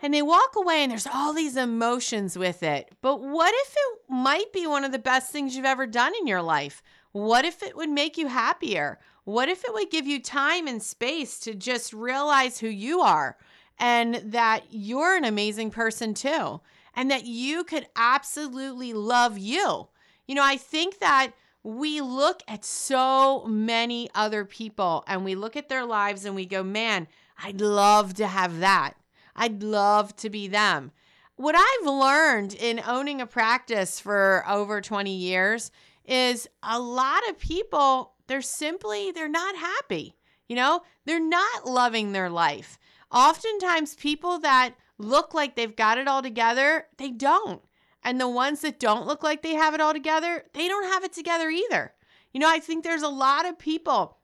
And 0.00 0.12
they 0.12 0.22
walk 0.22 0.54
away 0.56 0.82
and 0.82 0.90
there's 0.90 1.06
all 1.06 1.32
these 1.32 1.56
emotions 1.56 2.36
with 2.36 2.62
it. 2.62 2.90
But 3.00 3.20
what 3.20 3.54
if 3.54 3.74
it 3.74 4.00
might 4.10 4.52
be 4.52 4.66
one 4.66 4.84
of 4.84 4.92
the 4.92 4.98
best 4.98 5.30
things 5.30 5.56
you've 5.56 5.64
ever 5.64 5.86
done 5.86 6.12
in 6.20 6.26
your 6.26 6.42
life? 6.42 6.82
What 7.12 7.44
if 7.44 7.62
it 7.62 7.76
would 7.76 7.88
make 7.88 8.18
you 8.18 8.26
happier? 8.26 8.98
What 9.24 9.48
if 9.48 9.64
it 9.64 9.72
would 9.72 9.90
give 9.90 10.06
you 10.06 10.20
time 10.20 10.66
and 10.66 10.82
space 10.82 11.38
to 11.40 11.54
just 11.54 11.92
realize 11.92 12.58
who 12.58 12.68
you 12.68 13.00
are 13.00 13.38
and 13.78 14.16
that 14.32 14.64
you're 14.70 15.16
an 15.16 15.24
amazing 15.24 15.70
person 15.70 16.14
too? 16.14 16.60
And 16.94 17.10
that 17.10 17.24
you 17.24 17.64
could 17.64 17.88
absolutely 17.96 18.92
love 18.92 19.36
you. 19.36 19.88
You 20.26 20.34
know, 20.34 20.44
I 20.44 20.56
think 20.56 21.00
that 21.00 21.32
we 21.64 22.00
look 22.00 22.42
at 22.46 22.64
so 22.64 23.44
many 23.46 24.08
other 24.14 24.44
people 24.44 25.02
and 25.06 25.24
we 25.24 25.34
look 25.34 25.56
at 25.56 25.68
their 25.68 25.84
lives 25.84 26.24
and 26.24 26.34
we 26.34 26.46
go, 26.46 26.62
man, 26.62 27.08
I'd 27.42 27.60
love 27.60 28.14
to 28.14 28.26
have 28.26 28.60
that. 28.60 28.94
I'd 29.34 29.62
love 29.62 30.14
to 30.16 30.30
be 30.30 30.46
them. 30.46 30.92
What 31.36 31.56
I've 31.56 31.86
learned 31.86 32.54
in 32.54 32.80
owning 32.86 33.20
a 33.20 33.26
practice 33.26 33.98
for 33.98 34.44
over 34.48 34.80
20 34.80 35.12
years 35.12 35.72
is 36.04 36.48
a 36.62 36.78
lot 36.78 37.28
of 37.28 37.38
people, 37.38 38.12
they're 38.28 38.42
simply, 38.42 39.10
they're 39.10 39.28
not 39.28 39.56
happy. 39.56 40.14
You 40.48 40.56
know, 40.56 40.82
they're 41.06 41.18
not 41.18 41.66
loving 41.66 42.12
their 42.12 42.30
life. 42.30 42.78
Oftentimes, 43.10 43.94
people 43.94 44.38
that 44.40 44.74
look 44.98 45.34
like 45.34 45.54
they've 45.54 45.76
got 45.76 45.98
it 45.98 46.08
all 46.08 46.22
together, 46.22 46.86
they 46.96 47.10
don't. 47.10 47.62
And 48.02 48.20
the 48.20 48.28
ones 48.28 48.60
that 48.60 48.78
don't 48.78 49.06
look 49.06 49.22
like 49.22 49.42
they 49.42 49.54
have 49.54 49.74
it 49.74 49.80
all 49.80 49.92
together, 49.92 50.44
they 50.52 50.68
don't 50.68 50.92
have 50.92 51.04
it 51.04 51.12
together 51.12 51.48
either. 51.48 51.94
You 52.32 52.40
know, 52.40 52.50
I 52.50 52.58
think 52.58 52.84
there's 52.84 53.02
a 53.02 53.08
lot 53.08 53.46
of 53.46 53.58
people 53.58 54.18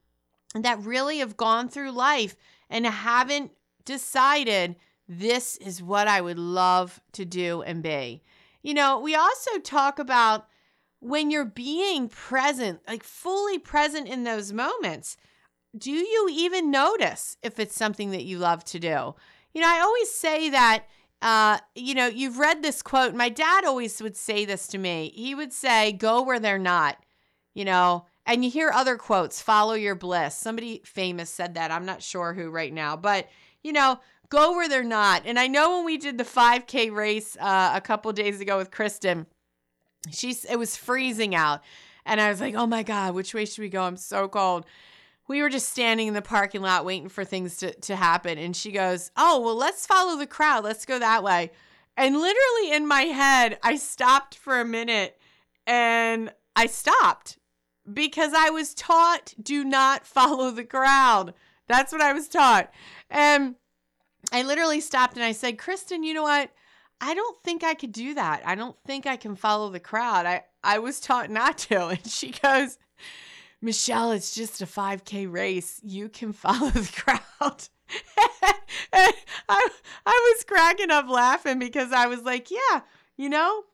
that 0.54 0.82
really 0.82 1.18
have 1.18 1.36
gone 1.36 1.68
through 1.68 1.92
life 1.92 2.36
and 2.68 2.86
haven't 2.86 3.52
decided 3.84 4.76
this 5.08 5.56
is 5.56 5.82
what 5.82 6.08
I 6.08 6.20
would 6.20 6.38
love 6.38 7.00
to 7.12 7.24
do 7.24 7.62
and 7.62 7.82
be. 7.82 8.22
You 8.62 8.74
know, 8.74 9.00
we 9.00 9.14
also 9.14 9.58
talk 9.58 9.98
about 9.98 10.46
when 11.00 11.30
you're 11.30 11.44
being 11.44 12.08
present, 12.08 12.80
like 12.86 13.02
fully 13.02 13.58
present 13.58 14.06
in 14.06 14.24
those 14.24 14.52
moments, 14.52 15.16
do 15.76 15.90
you 15.90 16.28
even 16.30 16.70
notice 16.70 17.36
if 17.42 17.58
it's 17.58 17.76
something 17.76 18.10
that 18.10 18.24
you 18.24 18.38
love 18.38 18.64
to 18.66 18.78
do? 18.78 19.14
You 19.54 19.60
know, 19.60 19.68
I 19.68 19.80
always 19.80 20.10
say 20.10 20.50
that 20.50 20.84
uh, 21.22 21.58
you 21.74 21.94
know, 21.94 22.06
you've 22.06 22.38
read 22.38 22.62
this 22.62 22.82
quote. 22.82 23.14
My 23.14 23.28
dad 23.28 23.64
always 23.64 24.00
would 24.00 24.16
say 24.16 24.44
this 24.44 24.66
to 24.68 24.78
me. 24.78 25.12
He 25.14 25.34
would 25.34 25.52
say, 25.52 25.92
Go 25.92 26.22
where 26.22 26.40
they're 26.40 26.58
not, 26.58 26.96
you 27.52 27.64
know, 27.64 28.06
and 28.26 28.44
you 28.44 28.50
hear 28.50 28.70
other 28.70 28.96
quotes, 28.96 29.42
follow 29.42 29.74
your 29.74 29.94
bliss. 29.94 30.34
Somebody 30.34 30.82
famous 30.84 31.30
said 31.30 31.54
that. 31.54 31.70
I'm 31.70 31.84
not 31.84 32.02
sure 32.02 32.32
who 32.32 32.50
right 32.50 32.72
now, 32.72 32.96
but, 32.96 33.28
you 33.62 33.72
know, 33.72 34.00
go 34.28 34.52
where 34.52 34.68
they're 34.68 34.84
not. 34.84 35.22
And 35.26 35.38
I 35.38 35.46
know 35.46 35.76
when 35.76 35.84
we 35.84 35.98
did 35.98 36.16
the 36.16 36.24
5K 36.24 36.94
race 36.94 37.36
uh, 37.40 37.72
a 37.74 37.80
couple 37.80 38.12
days 38.12 38.40
ago 38.40 38.56
with 38.56 38.70
Kristen, 38.70 39.26
she's, 40.10 40.44
it 40.44 40.56
was 40.56 40.76
freezing 40.76 41.34
out. 41.34 41.62
And 42.06 42.20
I 42.20 42.30
was 42.30 42.40
like, 42.40 42.54
oh 42.54 42.66
my 42.66 42.82
God, 42.82 43.14
which 43.14 43.34
way 43.34 43.44
should 43.44 43.62
we 43.62 43.68
go? 43.68 43.82
I'm 43.82 43.96
so 43.96 44.28
cold 44.28 44.64
we 45.30 45.42
were 45.42 45.48
just 45.48 45.68
standing 45.68 46.08
in 46.08 46.14
the 46.14 46.20
parking 46.20 46.60
lot 46.60 46.84
waiting 46.84 47.08
for 47.08 47.24
things 47.24 47.58
to, 47.58 47.72
to 47.82 47.94
happen. 47.94 48.36
And 48.36 48.56
she 48.56 48.72
goes, 48.72 49.12
Oh, 49.16 49.40
well, 49.40 49.54
let's 49.54 49.86
follow 49.86 50.18
the 50.18 50.26
crowd. 50.26 50.64
Let's 50.64 50.84
go 50.84 50.98
that 50.98 51.22
way. 51.22 51.52
And 51.96 52.16
literally 52.16 52.72
in 52.72 52.88
my 52.88 53.02
head, 53.02 53.56
I 53.62 53.76
stopped 53.76 54.34
for 54.34 54.60
a 54.60 54.64
minute 54.64 55.16
and 55.68 56.32
I 56.56 56.66
stopped 56.66 57.38
because 57.92 58.32
I 58.36 58.50
was 58.50 58.74
taught 58.74 59.34
do 59.40 59.62
not 59.62 60.04
follow 60.04 60.50
the 60.50 60.64
crowd. 60.64 61.34
That's 61.68 61.92
what 61.92 62.00
I 62.00 62.12
was 62.12 62.26
taught. 62.26 62.72
And 63.08 63.54
I 64.32 64.42
literally 64.42 64.80
stopped 64.80 65.14
and 65.14 65.22
I 65.22 65.30
said, 65.30 65.58
Kristen, 65.58 66.02
you 66.02 66.12
know 66.12 66.24
what? 66.24 66.50
I 67.00 67.14
don't 67.14 67.40
think 67.44 67.62
I 67.62 67.74
could 67.74 67.92
do 67.92 68.14
that. 68.14 68.42
I 68.44 68.56
don't 68.56 68.76
think 68.84 69.06
I 69.06 69.16
can 69.16 69.36
follow 69.36 69.70
the 69.70 69.78
crowd. 69.78 70.26
I, 70.26 70.42
I 70.64 70.80
was 70.80 70.98
taught 70.98 71.30
not 71.30 71.56
to. 71.58 71.86
And 71.90 72.04
she 72.04 72.32
goes, 72.32 72.78
Michelle, 73.62 74.12
it's 74.12 74.34
just 74.34 74.62
a 74.62 74.66
5K 74.66 75.30
race. 75.30 75.80
You 75.82 76.08
can 76.08 76.32
follow 76.32 76.70
the 76.70 76.90
crowd. 76.94 77.68
I, 78.92 79.12
I 79.48 80.32
was 80.34 80.44
cracking 80.44 80.90
up 80.90 81.08
laughing 81.08 81.58
because 81.58 81.92
I 81.92 82.06
was 82.06 82.22
like, 82.22 82.50
yeah, 82.50 82.80
you 83.16 83.28
know, 83.28 83.64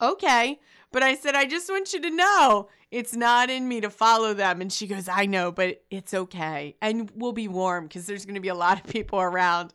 okay. 0.00 0.60
But 0.92 1.02
I 1.02 1.14
said, 1.14 1.34
I 1.34 1.44
just 1.44 1.68
want 1.68 1.92
you 1.92 2.00
to 2.00 2.10
know 2.10 2.68
it's 2.90 3.14
not 3.14 3.50
in 3.50 3.68
me 3.68 3.80
to 3.80 3.90
follow 3.90 4.32
them. 4.32 4.60
And 4.60 4.72
she 4.72 4.86
goes, 4.86 5.08
I 5.08 5.26
know, 5.26 5.50
but 5.52 5.82
it's 5.90 6.14
okay. 6.14 6.76
And 6.80 7.10
we'll 7.14 7.32
be 7.32 7.48
warm 7.48 7.84
because 7.84 8.06
there's 8.06 8.24
going 8.24 8.36
to 8.36 8.40
be 8.40 8.48
a 8.48 8.54
lot 8.54 8.78
of 8.78 8.90
people 8.90 9.20
around. 9.20 9.72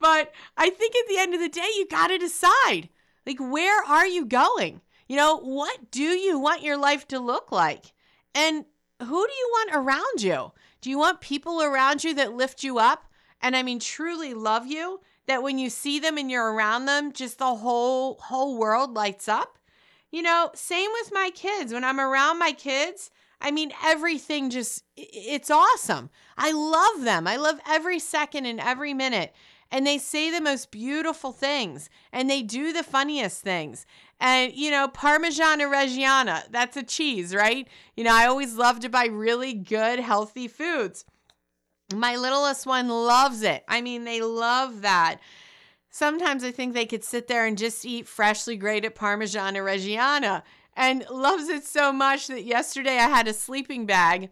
But 0.00 0.32
I 0.56 0.70
think 0.70 0.94
at 0.96 1.08
the 1.08 1.18
end 1.18 1.34
of 1.34 1.40
the 1.40 1.48
day, 1.48 1.68
you 1.76 1.86
got 1.88 2.08
to 2.08 2.18
decide 2.18 2.88
like, 3.26 3.38
where 3.38 3.84
are 3.84 4.06
you 4.06 4.26
going? 4.26 4.80
You 5.08 5.16
know, 5.16 5.38
what 5.38 5.90
do 5.90 6.02
you 6.02 6.38
want 6.38 6.62
your 6.62 6.76
life 6.76 7.06
to 7.08 7.18
look 7.18 7.52
like? 7.52 7.92
And 8.34 8.64
who 9.00 9.26
do 9.26 9.32
you 9.32 9.48
want 9.52 9.70
around 9.74 10.22
you? 10.22 10.52
Do 10.80 10.90
you 10.90 10.98
want 10.98 11.20
people 11.20 11.62
around 11.62 12.04
you 12.04 12.14
that 12.14 12.34
lift 12.34 12.62
you 12.62 12.78
up? 12.78 13.10
And 13.40 13.56
I 13.56 13.62
mean, 13.62 13.80
truly 13.80 14.34
love 14.34 14.66
you, 14.66 15.00
that 15.26 15.42
when 15.42 15.58
you 15.58 15.70
see 15.70 15.98
them 15.98 16.18
and 16.18 16.30
you're 16.30 16.52
around 16.52 16.84
them, 16.84 17.12
just 17.12 17.38
the 17.38 17.54
whole, 17.54 18.16
whole 18.16 18.58
world 18.58 18.94
lights 18.94 19.28
up? 19.28 19.58
You 20.10 20.22
know, 20.22 20.50
same 20.54 20.90
with 21.00 21.12
my 21.12 21.30
kids. 21.34 21.72
When 21.72 21.84
I'm 21.84 22.00
around 22.00 22.38
my 22.38 22.52
kids, 22.52 23.10
I 23.40 23.50
mean, 23.50 23.72
everything 23.84 24.50
just, 24.50 24.84
it's 24.96 25.50
awesome. 25.50 26.10
I 26.36 26.52
love 26.52 27.04
them. 27.04 27.26
I 27.26 27.36
love 27.36 27.60
every 27.66 27.98
second 27.98 28.46
and 28.46 28.60
every 28.60 28.92
minute. 28.92 29.34
And 29.70 29.86
they 29.86 29.98
say 29.98 30.30
the 30.30 30.40
most 30.40 30.70
beautiful 30.70 31.32
things 31.32 31.88
and 32.12 32.28
they 32.28 32.42
do 32.42 32.72
the 32.72 32.82
funniest 32.82 33.42
things. 33.42 33.86
And, 34.18 34.52
you 34.52 34.70
know, 34.70 34.88
Parmigiana 34.88 35.70
Reggiana, 35.70 36.42
that's 36.50 36.76
a 36.76 36.82
cheese, 36.82 37.34
right? 37.34 37.68
You 37.96 38.04
know, 38.04 38.14
I 38.14 38.26
always 38.26 38.56
love 38.56 38.80
to 38.80 38.88
buy 38.88 39.06
really 39.06 39.54
good, 39.54 40.00
healthy 40.00 40.48
foods. 40.48 41.04
My 41.94 42.16
littlest 42.16 42.66
one 42.66 42.88
loves 42.88 43.42
it. 43.42 43.64
I 43.68 43.80
mean, 43.80 44.04
they 44.04 44.20
love 44.20 44.82
that. 44.82 45.18
Sometimes 45.88 46.44
I 46.44 46.50
think 46.50 46.72
they 46.72 46.86
could 46.86 47.02
sit 47.02 47.26
there 47.26 47.46
and 47.46 47.58
just 47.58 47.84
eat 47.84 48.06
freshly 48.06 48.56
grated 48.56 48.94
Parmigiana 48.94 49.58
Reggiana 49.58 50.42
and 50.76 51.04
loves 51.10 51.48
it 51.48 51.64
so 51.64 51.92
much 51.92 52.28
that 52.28 52.44
yesterday 52.44 52.96
I 52.96 53.08
had 53.08 53.26
a 53.26 53.32
sleeping 53.32 53.86
bag 53.86 54.30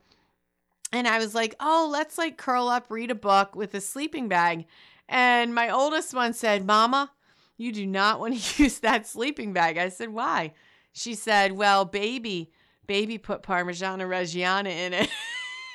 and 0.92 1.06
I 1.06 1.18
was 1.18 1.34
like, 1.34 1.54
oh, 1.60 1.88
let's 1.90 2.16
like 2.16 2.36
curl 2.36 2.68
up, 2.68 2.86
read 2.90 3.10
a 3.10 3.16
book 3.16 3.54
with 3.54 3.74
a 3.74 3.80
sleeping 3.80 4.28
bag. 4.28 4.66
And 5.08 5.54
my 5.54 5.70
oldest 5.70 6.12
one 6.12 6.34
said, 6.34 6.66
Mama, 6.66 7.10
you 7.56 7.72
do 7.72 7.86
not 7.86 8.20
want 8.20 8.38
to 8.38 8.62
use 8.62 8.78
that 8.80 9.06
sleeping 9.06 9.52
bag. 9.52 9.78
I 9.78 9.88
said, 9.88 10.10
Why? 10.10 10.52
She 10.92 11.14
said, 11.14 11.52
Well, 11.52 11.84
baby, 11.84 12.50
baby 12.86 13.18
put 13.18 13.42
Parmigiana 13.42 14.02
Reggiana 14.08 14.70
in 14.70 14.92
it. 14.94 15.10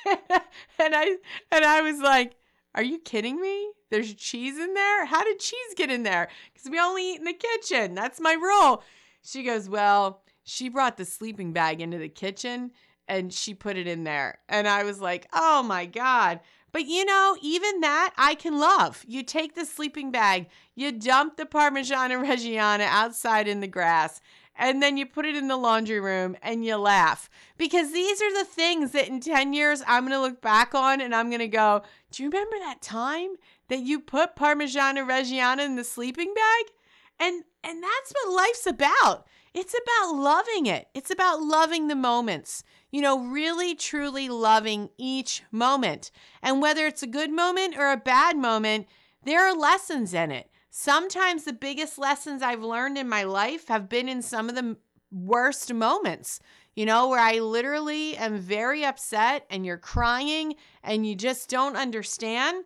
and 0.78 0.94
I 0.94 1.16
and 1.50 1.64
I 1.64 1.80
was 1.80 2.00
like, 2.00 2.36
Are 2.74 2.82
you 2.82 2.98
kidding 2.98 3.40
me? 3.40 3.70
There's 3.90 4.14
cheese 4.14 4.58
in 4.58 4.74
there? 4.74 5.06
How 5.06 5.22
did 5.24 5.38
cheese 5.38 5.74
get 5.76 5.90
in 5.90 6.02
there? 6.02 6.28
Because 6.52 6.70
we 6.70 6.80
only 6.80 7.12
eat 7.12 7.18
in 7.18 7.24
the 7.24 7.32
kitchen. 7.32 7.94
That's 7.94 8.20
my 8.20 8.32
rule. 8.32 8.82
She 9.22 9.42
goes, 9.42 9.68
Well, 9.68 10.22
she 10.42 10.68
brought 10.68 10.96
the 10.96 11.04
sleeping 11.04 11.52
bag 11.52 11.80
into 11.80 11.98
the 11.98 12.08
kitchen 12.08 12.72
and 13.08 13.32
she 13.32 13.54
put 13.54 13.76
it 13.76 13.86
in 13.86 14.04
there. 14.04 14.38
And 14.48 14.66
I 14.68 14.84
was 14.84 15.00
like, 15.00 15.26
Oh 15.32 15.62
my 15.62 15.86
God. 15.86 16.40
But 16.74 16.86
you 16.86 17.04
know, 17.04 17.36
even 17.40 17.82
that 17.82 18.12
I 18.18 18.34
can 18.34 18.58
love. 18.58 19.04
You 19.06 19.22
take 19.22 19.54
the 19.54 19.64
sleeping 19.64 20.10
bag, 20.10 20.48
you 20.74 20.90
dump 20.90 21.36
the 21.36 21.46
Parmigiana 21.46 22.20
Reggiana 22.20 22.88
outside 22.88 23.46
in 23.46 23.60
the 23.60 23.68
grass, 23.68 24.20
and 24.56 24.82
then 24.82 24.96
you 24.96 25.06
put 25.06 25.24
it 25.24 25.36
in 25.36 25.46
the 25.46 25.56
laundry 25.56 26.00
room 26.00 26.36
and 26.42 26.64
you 26.64 26.74
laugh. 26.74 27.30
Because 27.56 27.92
these 27.92 28.20
are 28.20 28.34
the 28.36 28.44
things 28.44 28.90
that 28.90 29.06
in 29.06 29.20
10 29.20 29.52
years 29.52 29.84
I'm 29.86 30.02
going 30.02 30.18
to 30.18 30.20
look 30.20 30.42
back 30.42 30.74
on 30.74 31.00
and 31.00 31.14
I'm 31.14 31.30
going 31.30 31.38
to 31.38 31.46
go, 31.46 31.82
Do 32.10 32.24
you 32.24 32.28
remember 32.28 32.58
that 32.58 32.82
time 32.82 33.36
that 33.68 33.82
you 33.82 34.00
put 34.00 34.34
Parmigiana 34.34 35.08
Reggiana 35.08 35.64
in 35.64 35.76
the 35.76 35.84
sleeping 35.84 36.34
bag? 36.34 36.72
And 37.20 37.44
and 37.62 37.84
that's 37.84 38.12
what 38.12 38.34
life's 38.34 38.66
about. 38.66 39.28
It's 39.54 39.74
about 39.74 40.16
loving 40.16 40.66
it. 40.66 40.88
It's 40.94 41.12
about 41.12 41.40
loving 41.40 41.86
the 41.86 41.94
moments. 41.94 42.64
You 42.90 43.00
know, 43.02 43.20
really 43.20 43.76
truly 43.76 44.28
loving 44.28 44.90
each 44.98 45.44
moment. 45.52 46.10
And 46.42 46.60
whether 46.60 46.86
it's 46.86 47.04
a 47.04 47.08
good 47.08 47.30
moment 47.30 47.76
or 47.78 47.92
a 47.92 47.96
bad 47.96 48.36
moment, 48.36 48.88
there 49.22 49.46
are 49.46 49.56
lessons 49.56 50.12
in 50.12 50.32
it. 50.32 50.50
Sometimes 50.70 51.44
the 51.44 51.52
biggest 51.52 51.98
lessons 51.98 52.42
I've 52.42 52.64
learned 52.64 52.98
in 52.98 53.08
my 53.08 53.22
life 53.22 53.68
have 53.68 53.88
been 53.88 54.08
in 54.08 54.22
some 54.22 54.48
of 54.48 54.56
the 54.56 54.76
worst 55.12 55.72
moments, 55.72 56.40
you 56.74 56.84
know, 56.84 57.08
where 57.08 57.20
I 57.20 57.38
literally 57.38 58.16
am 58.16 58.38
very 58.38 58.84
upset 58.84 59.46
and 59.48 59.64
you're 59.64 59.78
crying 59.78 60.56
and 60.82 61.06
you 61.06 61.14
just 61.14 61.48
don't 61.48 61.76
understand. 61.76 62.64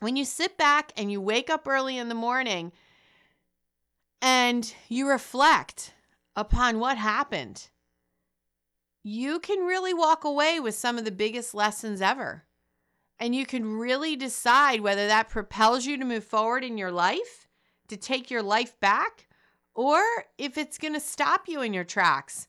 When 0.00 0.16
you 0.16 0.24
sit 0.24 0.56
back 0.56 0.92
and 0.96 1.12
you 1.12 1.20
wake 1.20 1.50
up 1.50 1.68
early 1.68 1.98
in 1.98 2.08
the 2.08 2.14
morning 2.14 2.72
and 4.22 4.72
you 4.88 5.08
reflect 5.08 5.92
upon 6.36 6.78
what 6.78 6.96
happened, 6.96 7.68
you 9.02 9.40
can 9.40 9.66
really 9.66 9.92
walk 9.92 10.22
away 10.22 10.60
with 10.60 10.76
some 10.76 10.96
of 10.96 11.04
the 11.04 11.10
biggest 11.10 11.54
lessons 11.54 12.00
ever. 12.00 12.44
And 13.18 13.34
you 13.34 13.44
can 13.44 13.76
really 13.76 14.16
decide 14.16 14.80
whether 14.80 15.08
that 15.08 15.28
propels 15.28 15.86
you 15.86 15.98
to 15.98 16.04
move 16.04 16.24
forward 16.24 16.64
in 16.64 16.78
your 16.78 16.92
life, 16.92 17.48
to 17.88 17.96
take 17.96 18.30
your 18.30 18.42
life 18.42 18.78
back, 18.80 19.26
or 19.74 20.00
if 20.38 20.56
it's 20.56 20.78
going 20.78 20.94
to 20.94 21.00
stop 21.00 21.48
you 21.48 21.60
in 21.60 21.74
your 21.74 21.84
tracks. 21.84 22.46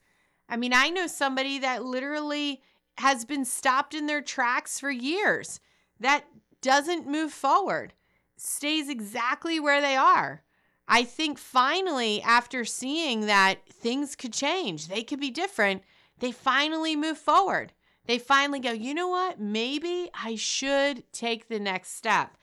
I 0.47 0.57
mean, 0.57 0.73
I 0.73 0.89
know 0.89 1.07
somebody 1.07 1.57
that 1.59 1.83
literally 1.83 2.61
has 2.99 3.25
been 3.25 3.45
stopped 3.45 3.95
in 3.95 4.05
their 4.05 4.21
tracks 4.21 4.79
for 4.79 4.91
years 4.91 5.59
that 5.99 6.25
doesn't 6.61 7.07
move 7.07 7.33
forward, 7.33 7.93
stays 8.37 8.89
exactly 8.89 9.59
where 9.59 9.81
they 9.81 9.95
are. 9.95 10.42
I 10.87 11.03
think 11.03 11.37
finally, 11.37 12.21
after 12.21 12.65
seeing 12.65 13.21
that 13.27 13.67
things 13.69 14.15
could 14.15 14.33
change, 14.33 14.87
they 14.87 15.03
could 15.03 15.19
be 15.19 15.31
different, 15.31 15.83
they 16.19 16.31
finally 16.31 16.95
move 16.95 17.17
forward 17.17 17.73
they 18.05 18.17
finally 18.17 18.59
go, 18.59 18.71
you 18.71 18.93
know 18.93 19.07
what? 19.07 19.39
Maybe 19.39 20.09
I 20.13 20.35
should 20.35 21.03
take 21.13 21.47
the 21.47 21.59
next 21.59 21.95
step. 21.95 22.35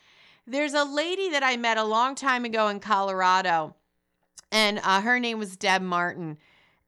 There's 0.46 0.74
a 0.74 0.84
lady 0.84 1.30
that 1.30 1.42
I 1.42 1.56
met 1.56 1.76
a 1.76 1.84
long 1.84 2.14
time 2.14 2.44
ago 2.44 2.68
in 2.68 2.80
Colorado, 2.80 3.76
and 4.50 4.80
uh, 4.82 5.02
her 5.02 5.20
name 5.20 5.38
was 5.38 5.56
Deb 5.56 5.82
Martin. 5.82 6.38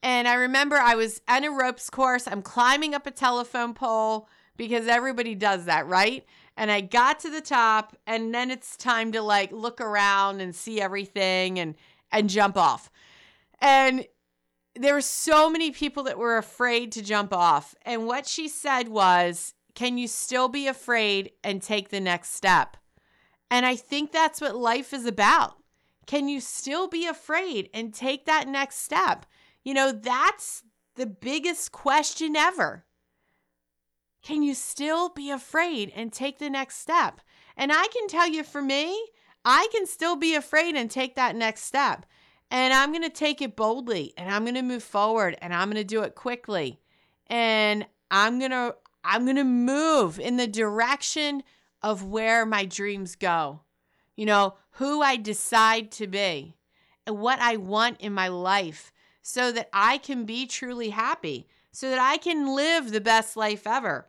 And 0.03 0.27
I 0.27 0.35
remember 0.35 0.77
I 0.77 0.95
was 0.95 1.21
at 1.29 1.45
a 1.45 1.51
ropes 1.51 1.91
course. 1.91 2.27
I'm 2.27 2.43
climbing 2.43 2.95
up 2.95 3.07
a 3.07 3.11
telephone 3.11 3.75
pole 3.75 4.29
because 4.57 4.89
everybody 4.89 5.35
does 5.35 5.67
that, 5.67 5.87
right? 5.87 6.25
And 6.57 6.71
I 6.71 6.83
got 6.83 7.21
to 7.21 7.31
the 7.31 7.41
top, 7.41 7.97
and 8.07 8.35
then 8.35 8.51
it's 8.51 8.77
time 8.77 9.13
to 9.13 9.23
like 9.23 9.53
look 9.53 9.81
around 9.81 10.41
and 10.41 10.55
see 10.55 10.81
everything 10.81 11.59
and 11.59 11.75
and 12.11 12.29
jump 12.29 12.57
off. 12.57 12.91
And 13.61 14.07
there 14.75 14.95
were 14.95 15.01
so 15.01 15.51
many 15.51 15.71
people 15.71 16.03
that 16.05 16.19
were 16.19 16.37
afraid 16.37 16.93
to 16.93 17.03
jump 17.03 17.33
off. 17.33 17.75
And 17.83 18.07
what 18.07 18.27
she 18.27 18.49
said 18.49 18.89
was, 18.89 19.55
Can 19.75 19.99
you 19.99 20.09
still 20.09 20.49
be 20.49 20.67
afraid 20.67 21.33
and 21.43 21.63
take 21.63 21.89
the 21.89 22.01
next 22.01 22.35
step? 22.35 22.77
And 23.51 23.67
I 23.67 23.77
think 23.77 24.13
that's 24.13 24.41
what 24.41 24.57
life 24.57 24.93
is 24.93 25.07
about. 25.07 25.57
Can 26.07 26.29
you 26.29 26.41
still 26.41 26.89
be 26.89 27.07
afraid 27.07 27.69
and 27.73 27.95
take 27.95 28.27
that 28.27 28.49
next 28.49 28.79
step? 28.79 29.27
You 29.63 29.75
know, 29.75 29.93
that's 29.93 30.65
the 30.97 31.07
biggest 31.07 31.71
question 31.71 32.35
ever. 32.35 32.85
Can 34.23 34.43
you 34.43 34.55
still 34.55 35.09
be 35.09 35.31
afraid 35.31 35.93
and 35.95 36.13
take 36.13 36.39
the 36.39 36.51
next 36.51 36.79
step? 36.79 37.21
And 37.57 37.73
I 37.73 37.87
can 37.89 38.07
tell 38.09 38.29
you 38.29 38.45
for 38.45 38.63
me, 38.63 38.99
I 39.45 39.69
can 39.73 39.87
still 39.87 40.17
be 40.17 40.35
afraid 40.35 40.77
and 40.77 40.91
take 40.91 41.17
that 41.17 41.37
next 41.37 41.63
step. 41.63 42.07
And 42.51 42.73
I'm 42.73 42.93
going 42.93 43.03
to 43.03 43.11
take 43.11 43.43
it 43.43 43.57
boldly 43.57 44.13
and 44.17 44.31
I'm 44.31 44.45
going 44.45 44.55
to 44.55 44.63
move 44.63 44.83
forward 44.83 45.37
and 45.41 45.55
I'm 45.55 45.69
going 45.69 45.77
to 45.77 45.85
do 45.85 46.03
it 46.03 46.15
quickly. 46.15 46.81
And 47.27 47.87
I'm 48.11 48.39
going 48.39 48.51
to 48.51 48.77
I'm 49.05 49.25
going 49.25 49.37
to 49.37 49.45
move 49.45 50.21
in 50.21 50.37
the 50.37 50.47
direction 50.47 51.43
of 51.83 52.05
where 52.05 52.47
my 52.47 52.65
dreams 52.65 53.17
go. 53.17 53.63
You 54.15 54.27
know, 54.27 54.55
who 54.73 55.03
I 55.03 55.17
decide 55.17 55.91
to 55.93 56.07
be 56.07 56.57
and 57.07 57.19
what 57.19 57.41
I 57.41 57.57
want 57.57 58.01
in 58.01 58.13
my 58.13 58.29
life 58.29 58.93
so 59.23 59.51
that 59.53 59.69
I 59.73 59.99
can 59.99 60.25
be 60.25 60.47
truly 60.47 60.91
happy, 60.91 61.49
so 61.71 61.91
that 61.91 61.99
I 61.99 62.17
can 62.17 62.55
live 62.55 62.91
the 62.91 63.01
best 63.01 63.37
life 63.37 63.67
ever. 63.67 64.09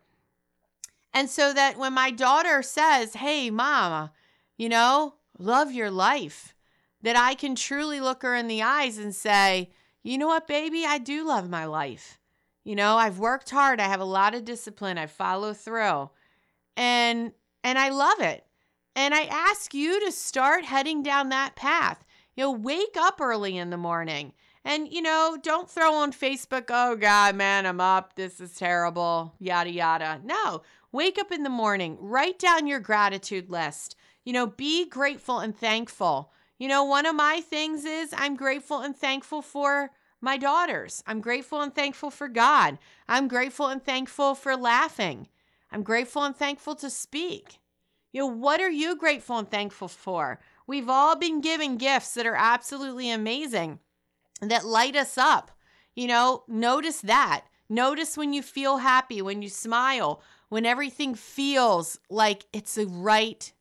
And 1.13 1.29
so 1.29 1.53
that 1.53 1.77
when 1.77 1.93
my 1.93 2.11
daughter 2.11 2.61
says, 2.63 3.15
Hey, 3.15 3.49
mama, 3.49 4.11
you 4.57 4.69
know, 4.69 5.15
love 5.37 5.71
your 5.71 5.91
life 5.91 6.55
that 7.01 7.17
I 7.17 7.35
can 7.35 7.55
truly 7.55 7.99
look 7.99 8.23
her 8.23 8.35
in 8.35 8.47
the 8.47 8.61
eyes 8.63 8.97
and 8.97 9.13
say, 9.13 9.69
you 10.03 10.17
know 10.17 10.27
what, 10.27 10.47
baby, 10.47 10.85
I 10.85 10.97
do 10.97 11.25
love 11.27 11.49
my 11.49 11.65
life. 11.65 12.19
You 12.63 12.75
know, 12.75 12.97
I've 12.97 13.19
worked 13.19 13.49
hard. 13.49 13.79
I 13.81 13.87
have 13.87 13.99
a 13.99 14.05
lot 14.05 14.33
of 14.33 14.45
discipline. 14.45 14.97
I 14.97 15.05
follow 15.07 15.53
through. 15.53 16.09
And 16.77 17.33
and 17.63 17.77
I 17.77 17.89
love 17.89 18.19
it. 18.21 18.45
And 18.95 19.13
I 19.13 19.23
ask 19.23 19.73
you 19.73 19.99
to 20.05 20.11
start 20.11 20.65
heading 20.65 21.03
down 21.03 21.29
that 21.29 21.55
path. 21.55 22.03
You 22.35 22.43
know, 22.45 22.51
wake 22.51 22.95
up 22.97 23.19
early 23.21 23.57
in 23.57 23.69
the 23.69 23.77
morning 23.77 24.33
And, 24.65 24.91
you 24.91 25.01
know, 25.01 25.37
don't 25.41 25.69
throw 25.69 25.93
on 25.95 26.13
Facebook, 26.13 26.65
oh 26.69 26.95
God, 26.95 27.35
man, 27.35 27.65
I'm 27.65 27.81
up. 27.81 28.15
This 28.15 28.39
is 28.39 28.53
terrible, 28.55 29.33
yada, 29.39 29.69
yada. 29.69 30.21
No, 30.23 30.61
wake 30.93 31.19
up 31.19 31.31
in 31.31 31.43
the 31.43 31.49
morning, 31.49 31.97
write 31.99 32.39
down 32.39 32.67
your 32.67 32.79
gratitude 32.79 33.49
list. 33.49 33.97
You 34.23 34.31
know, 34.31 34.47
be 34.47 34.87
grateful 34.87 35.39
and 35.39 35.57
thankful. 35.57 36.31
You 36.57 36.69
know, 36.69 36.85
one 36.85 37.05
of 37.05 37.15
my 37.15 37.41
things 37.41 37.83
is 37.83 38.13
I'm 38.15 38.37
grateful 38.37 38.79
and 38.79 38.95
thankful 38.95 39.41
for 39.41 39.91
my 40.21 40.37
daughters. 40.37 41.03
I'm 41.05 41.19
grateful 41.19 41.59
and 41.59 41.75
thankful 41.75 42.09
for 42.09 42.29
God. 42.29 42.77
I'm 43.09 43.27
grateful 43.27 43.67
and 43.67 43.83
thankful 43.83 44.35
for 44.35 44.55
laughing. 44.55 45.27
I'm 45.69 45.83
grateful 45.83 46.23
and 46.23 46.33
thankful 46.33 46.75
to 46.75 46.89
speak. 46.89 47.59
You 48.13 48.21
know, 48.21 48.27
what 48.27 48.61
are 48.61 48.69
you 48.69 48.95
grateful 48.95 49.39
and 49.39 49.49
thankful 49.49 49.89
for? 49.89 50.39
We've 50.67 50.87
all 50.87 51.17
been 51.17 51.41
given 51.41 51.77
gifts 51.77 52.13
that 52.13 52.27
are 52.27 52.37
absolutely 52.37 53.09
amazing 53.09 53.79
that 54.39 54.65
light 54.65 54.95
us 54.95 55.17
up. 55.17 55.51
You 55.95 56.07
know, 56.07 56.43
notice 56.47 57.01
that. 57.01 57.45
Notice 57.67 58.15
when 58.15 58.33
you 58.33 58.41
feel 58.43 58.77
happy, 58.77 59.21
when 59.21 59.41
you 59.41 59.49
smile, 59.49 60.21
when 60.53 60.67
everything 60.67 61.15
feels 61.15 61.97
like 62.11 62.45
it's 62.53 62.75
the 62.75 62.85
right 62.85 63.51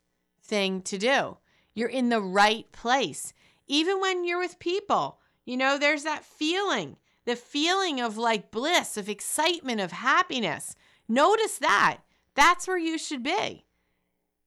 thing 0.42 0.83
to 0.83 0.98
do. 0.98 1.38
You're 1.72 1.88
in 1.88 2.11
the 2.11 2.20
right 2.20 2.70
place. 2.70 3.33
Even 3.66 3.98
when 3.98 4.26
you're 4.26 4.38
with 4.38 4.59
people, 4.59 5.18
you 5.46 5.57
know, 5.57 5.78
there's 5.78 6.02
that 6.02 6.22
feeling, 6.22 6.98
the 7.24 7.35
feeling 7.35 7.98
of 7.98 8.18
like 8.18 8.50
bliss, 8.50 8.98
of 8.98 9.09
excitement, 9.09 9.81
of 9.81 9.90
happiness. 9.90 10.76
Notice 11.09 11.57
that. 11.61 12.00
That's 12.35 12.68
where 12.68 12.76
you 12.76 12.98
should 12.98 13.22
be. 13.22 13.64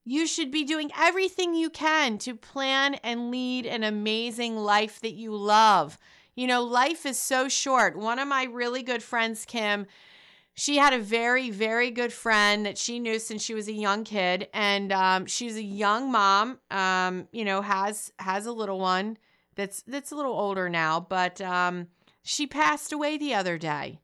You 0.04 0.24
should 0.24 0.52
be 0.52 0.62
doing 0.62 0.92
everything 0.96 1.52
you 1.52 1.68
can 1.68 2.16
to 2.18 2.36
plan 2.36 2.94
and 3.02 3.32
lead 3.32 3.66
an 3.66 3.82
amazing 3.82 4.56
life 4.56 5.00
that 5.00 5.14
you 5.14 5.34
love. 5.34 5.98
You 6.36 6.46
know, 6.46 6.62
life 6.62 7.06
is 7.06 7.18
so 7.18 7.48
short. 7.48 7.98
One 7.98 8.20
of 8.20 8.28
my 8.28 8.44
really 8.44 8.84
good 8.84 9.02
friends, 9.02 9.44
Kim, 9.44 9.88
she 10.58 10.78
had 10.78 10.94
a 10.94 10.98
very, 10.98 11.50
very 11.50 11.90
good 11.90 12.14
friend 12.14 12.64
that 12.64 12.78
she 12.78 12.98
knew 12.98 13.18
since 13.18 13.42
she 13.42 13.52
was 13.52 13.68
a 13.68 13.74
young 13.74 14.04
kid, 14.04 14.48
and 14.54 14.90
um, 14.90 15.26
she's 15.26 15.56
a 15.56 15.62
young 15.62 16.10
mom. 16.10 16.58
Um, 16.70 17.28
you 17.30 17.44
know, 17.44 17.60
has 17.60 18.10
has 18.18 18.46
a 18.46 18.52
little 18.52 18.80
one 18.80 19.18
that's 19.54 19.82
that's 19.82 20.12
a 20.12 20.16
little 20.16 20.32
older 20.32 20.70
now, 20.70 20.98
but 20.98 21.42
um, 21.42 21.88
she 22.22 22.46
passed 22.46 22.90
away 22.90 23.18
the 23.18 23.34
other 23.34 23.58
day. 23.58 24.00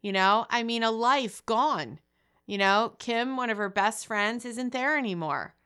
You 0.00 0.12
know, 0.12 0.46
I 0.48 0.62
mean, 0.62 0.84
a 0.84 0.92
life 0.92 1.44
gone. 1.44 1.98
You 2.46 2.58
know, 2.58 2.94
Kim, 3.00 3.36
one 3.36 3.50
of 3.50 3.58
her 3.58 3.68
best 3.68 4.06
friends, 4.06 4.44
isn't 4.44 4.72
there 4.72 4.96
anymore. 4.96 5.56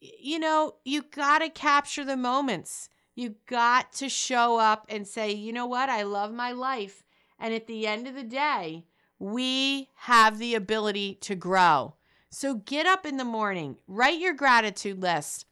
You 0.00 0.38
know, 0.38 0.74
you 0.84 1.02
got 1.02 1.38
to 1.38 1.48
capture 1.48 2.04
the 2.04 2.16
moments. 2.16 2.90
You 3.14 3.36
got 3.46 3.92
to 3.94 4.10
show 4.10 4.58
up 4.58 4.84
and 4.90 5.08
say, 5.08 5.32
you 5.32 5.52
know 5.52 5.64
what, 5.64 5.88
I 5.88 6.02
love 6.02 6.32
my 6.32 6.52
life. 6.52 7.04
And 7.38 7.54
at 7.54 7.66
the 7.66 7.86
end 7.86 8.06
of 8.06 8.14
the 8.14 8.24
day, 8.24 8.84
we 9.22 9.88
have 9.94 10.40
the 10.40 10.56
ability 10.56 11.14
to 11.20 11.36
grow. 11.36 11.94
So 12.28 12.54
get 12.54 12.86
up 12.86 13.06
in 13.06 13.18
the 13.18 13.24
morning, 13.24 13.76
write 13.86 14.18
your 14.18 14.34
gratitude 14.34 15.00
list, 15.00 15.46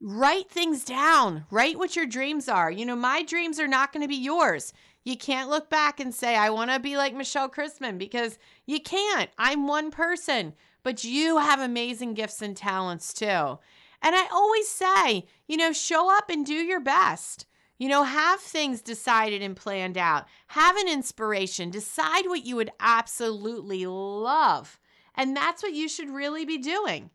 write 0.00 0.48
things 0.48 0.82
down, 0.82 1.44
write 1.50 1.76
what 1.76 1.96
your 1.96 2.06
dreams 2.06 2.48
are. 2.48 2.70
You 2.70 2.86
know, 2.86 2.96
my 2.96 3.22
dreams 3.22 3.60
are 3.60 3.68
not 3.68 3.92
going 3.92 4.00
to 4.00 4.08
be 4.08 4.16
yours. 4.16 4.72
You 5.04 5.18
can't 5.18 5.50
look 5.50 5.68
back 5.68 6.00
and 6.00 6.14
say, 6.14 6.34
I 6.34 6.48
want 6.48 6.70
to 6.70 6.80
be 6.80 6.96
like 6.96 7.14
Michelle 7.14 7.50
Chrisman 7.50 7.98
because 7.98 8.38
you 8.64 8.80
can't. 8.80 9.28
I'm 9.36 9.66
one 9.66 9.90
person, 9.90 10.54
but 10.82 11.04
you 11.04 11.36
have 11.36 11.60
amazing 11.60 12.14
gifts 12.14 12.40
and 12.40 12.56
talents 12.56 13.12
too. 13.12 13.58
And 14.02 14.14
I 14.16 14.28
always 14.32 14.66
say, 14.66 15.26
you 15.46 15.58
know, 15.58 15.74
show 15.74 16.16
up 16.16 16.30
and 16.30 16.46
do 16.46 16.54
your 16.54 16.80
best. 16.80 17.44
You 17.80 17.88
know, 17.88 18.04
have 18.04 18.40
things 18.40 18.82
decided 18.82 19.40
and 19.40 19.56
planned 19.56 19.96
out. 19.96 20.26
Have 20.48 20.76
an 20.76 20.86
inspiration. 20.86 21.70
Decide 21.70 22.26
what 22.26 22.44
you 22.44 22.54
would 22.56 22.70
absolutely 22.78 23.86
love. 23.86 24.78
And 25.14 25.34
that's 25.34 25.62
what 25.62 25.72
you 25.72 25.88
should 25.88 26.10
really 26.10 26.44
be 26.44 26.58
doing. 26.58 27.08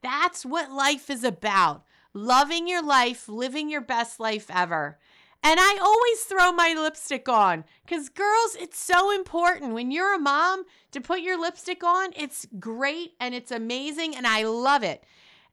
That's 0.00 0.46
what 0.46 0.70
life 0.70 1.10
is 1.10 1.24
about 1.24 1.82
loving 2.14 2.68
your 2.68 2.84
life, 2.84 3.28
living 3.28 3.68
your 3.68 3.80
best 3.80 4.20
life 4.20 4.46
ever. 4.48 4.98
And 5.42 5.58
I 5.58 5.78
always 5.82 6.22
throw 6.22 6.52
my 6.52 6.72
lipstick 6.72 7.28
on 7.28 7.64
because, 7.84 8.08
girls, 8.08 8.56
it's 8.60 8.78
so 8.78 9.10
important. 9.10 9.74
When 9.74 9.90
you're 9.90 10.14
a 10.14 10.20
mom, 10.20 10.64
to 10.92 11.00
put 11.00 11.20
your 11.20 11.40
lipstick 11.40 11.82
on, 11.82 12.12
it's 12.14 12.46
great 12.60 13.14
and 13.18 13.34
it's 13.34 13.50
amazing, 13.50 14.14
and 14.14 14.24
I 14.24 14.44
love 14.44 14.84
it. 14.84 15.02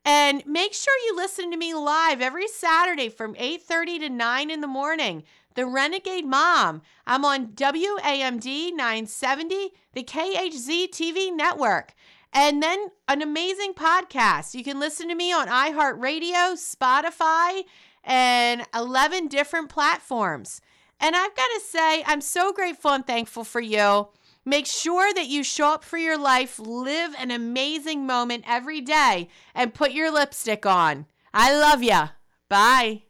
And 0.06 0.46
make 0.46 0.74
sure 0.74 0.94
you 1.06 1.16
listen 1.16 1.52
to 1.52 1.58
me 1.58 1.74
live 1.74 2.22
every 2.22 2.48
Saturday 2.48 3.10
from 3.10 3.36
8:30 3.36 4.00
to 4.00 4.10
9 4.10 4.50
in 4.50 4.62
the 4.62 4.68
morning. 4.68 5.24
The 5.56 5.66
Renegade 5.66 6.26
Mom. 6.26 6.82
I'm 7.06 7.26
on 7.26 7.48
WAMD 7.48 8.72
970, 8.74 9.72
the 9.94 10.04
KHZ 10.04 10.90
TV 10.90 11.32
network. 11.32 11.94
And 12.32 12.62
then 12.62 12.92
an 13.08 13.22
amazing 13.22 13.74
podcast. 13.74 14.54
You 14.54 14.64
can 14.64 14.80
listen 14.80 15.10
to 15.10 15.16
me 15.16 15.34
on 15.34 15.48
iHeartRadio, 15.48 16.54
Spotify, 16.54 17.64
and 18.04 18.64
11 18.74 19.28
different 19.28 19.70
platforms. 19.70 20.62
And 21.00 21.16
I've 21.16 21.36
got 21.36 21.48
to 21.56 21.62
say, 21.66 22.04
I'm 22.06 22.22
so 22.22 22.54
grateful 22.54 22.92
and 22.92 23.06
thankful 23.06 23.44
for 23.44 23.62
you. 23.62 24.10
Make 24.46 24.66
sure 24.66 25.14
that 25.14 25.28
you 25.28 25.44
show 25.44 25.74
up 25.74 25.84
for 25.84 25.98
your 25.98 26.18
life, 26.18 26.60
live 26.60 27.14
an 27.18 27.32
amazing 27.32 28.06
moment 28.06 28.46
every 28.48 28.82
day, 28.82 29.30
and 29.54 29.74
put 29.74 29.92
your 29.92 30.12
lipstick 30.12 30.66
on. 30.66 31.06
I 31.34 31.54
love 31.56 31.84
you. 31.84 32.10
Bye. 32.48 33.09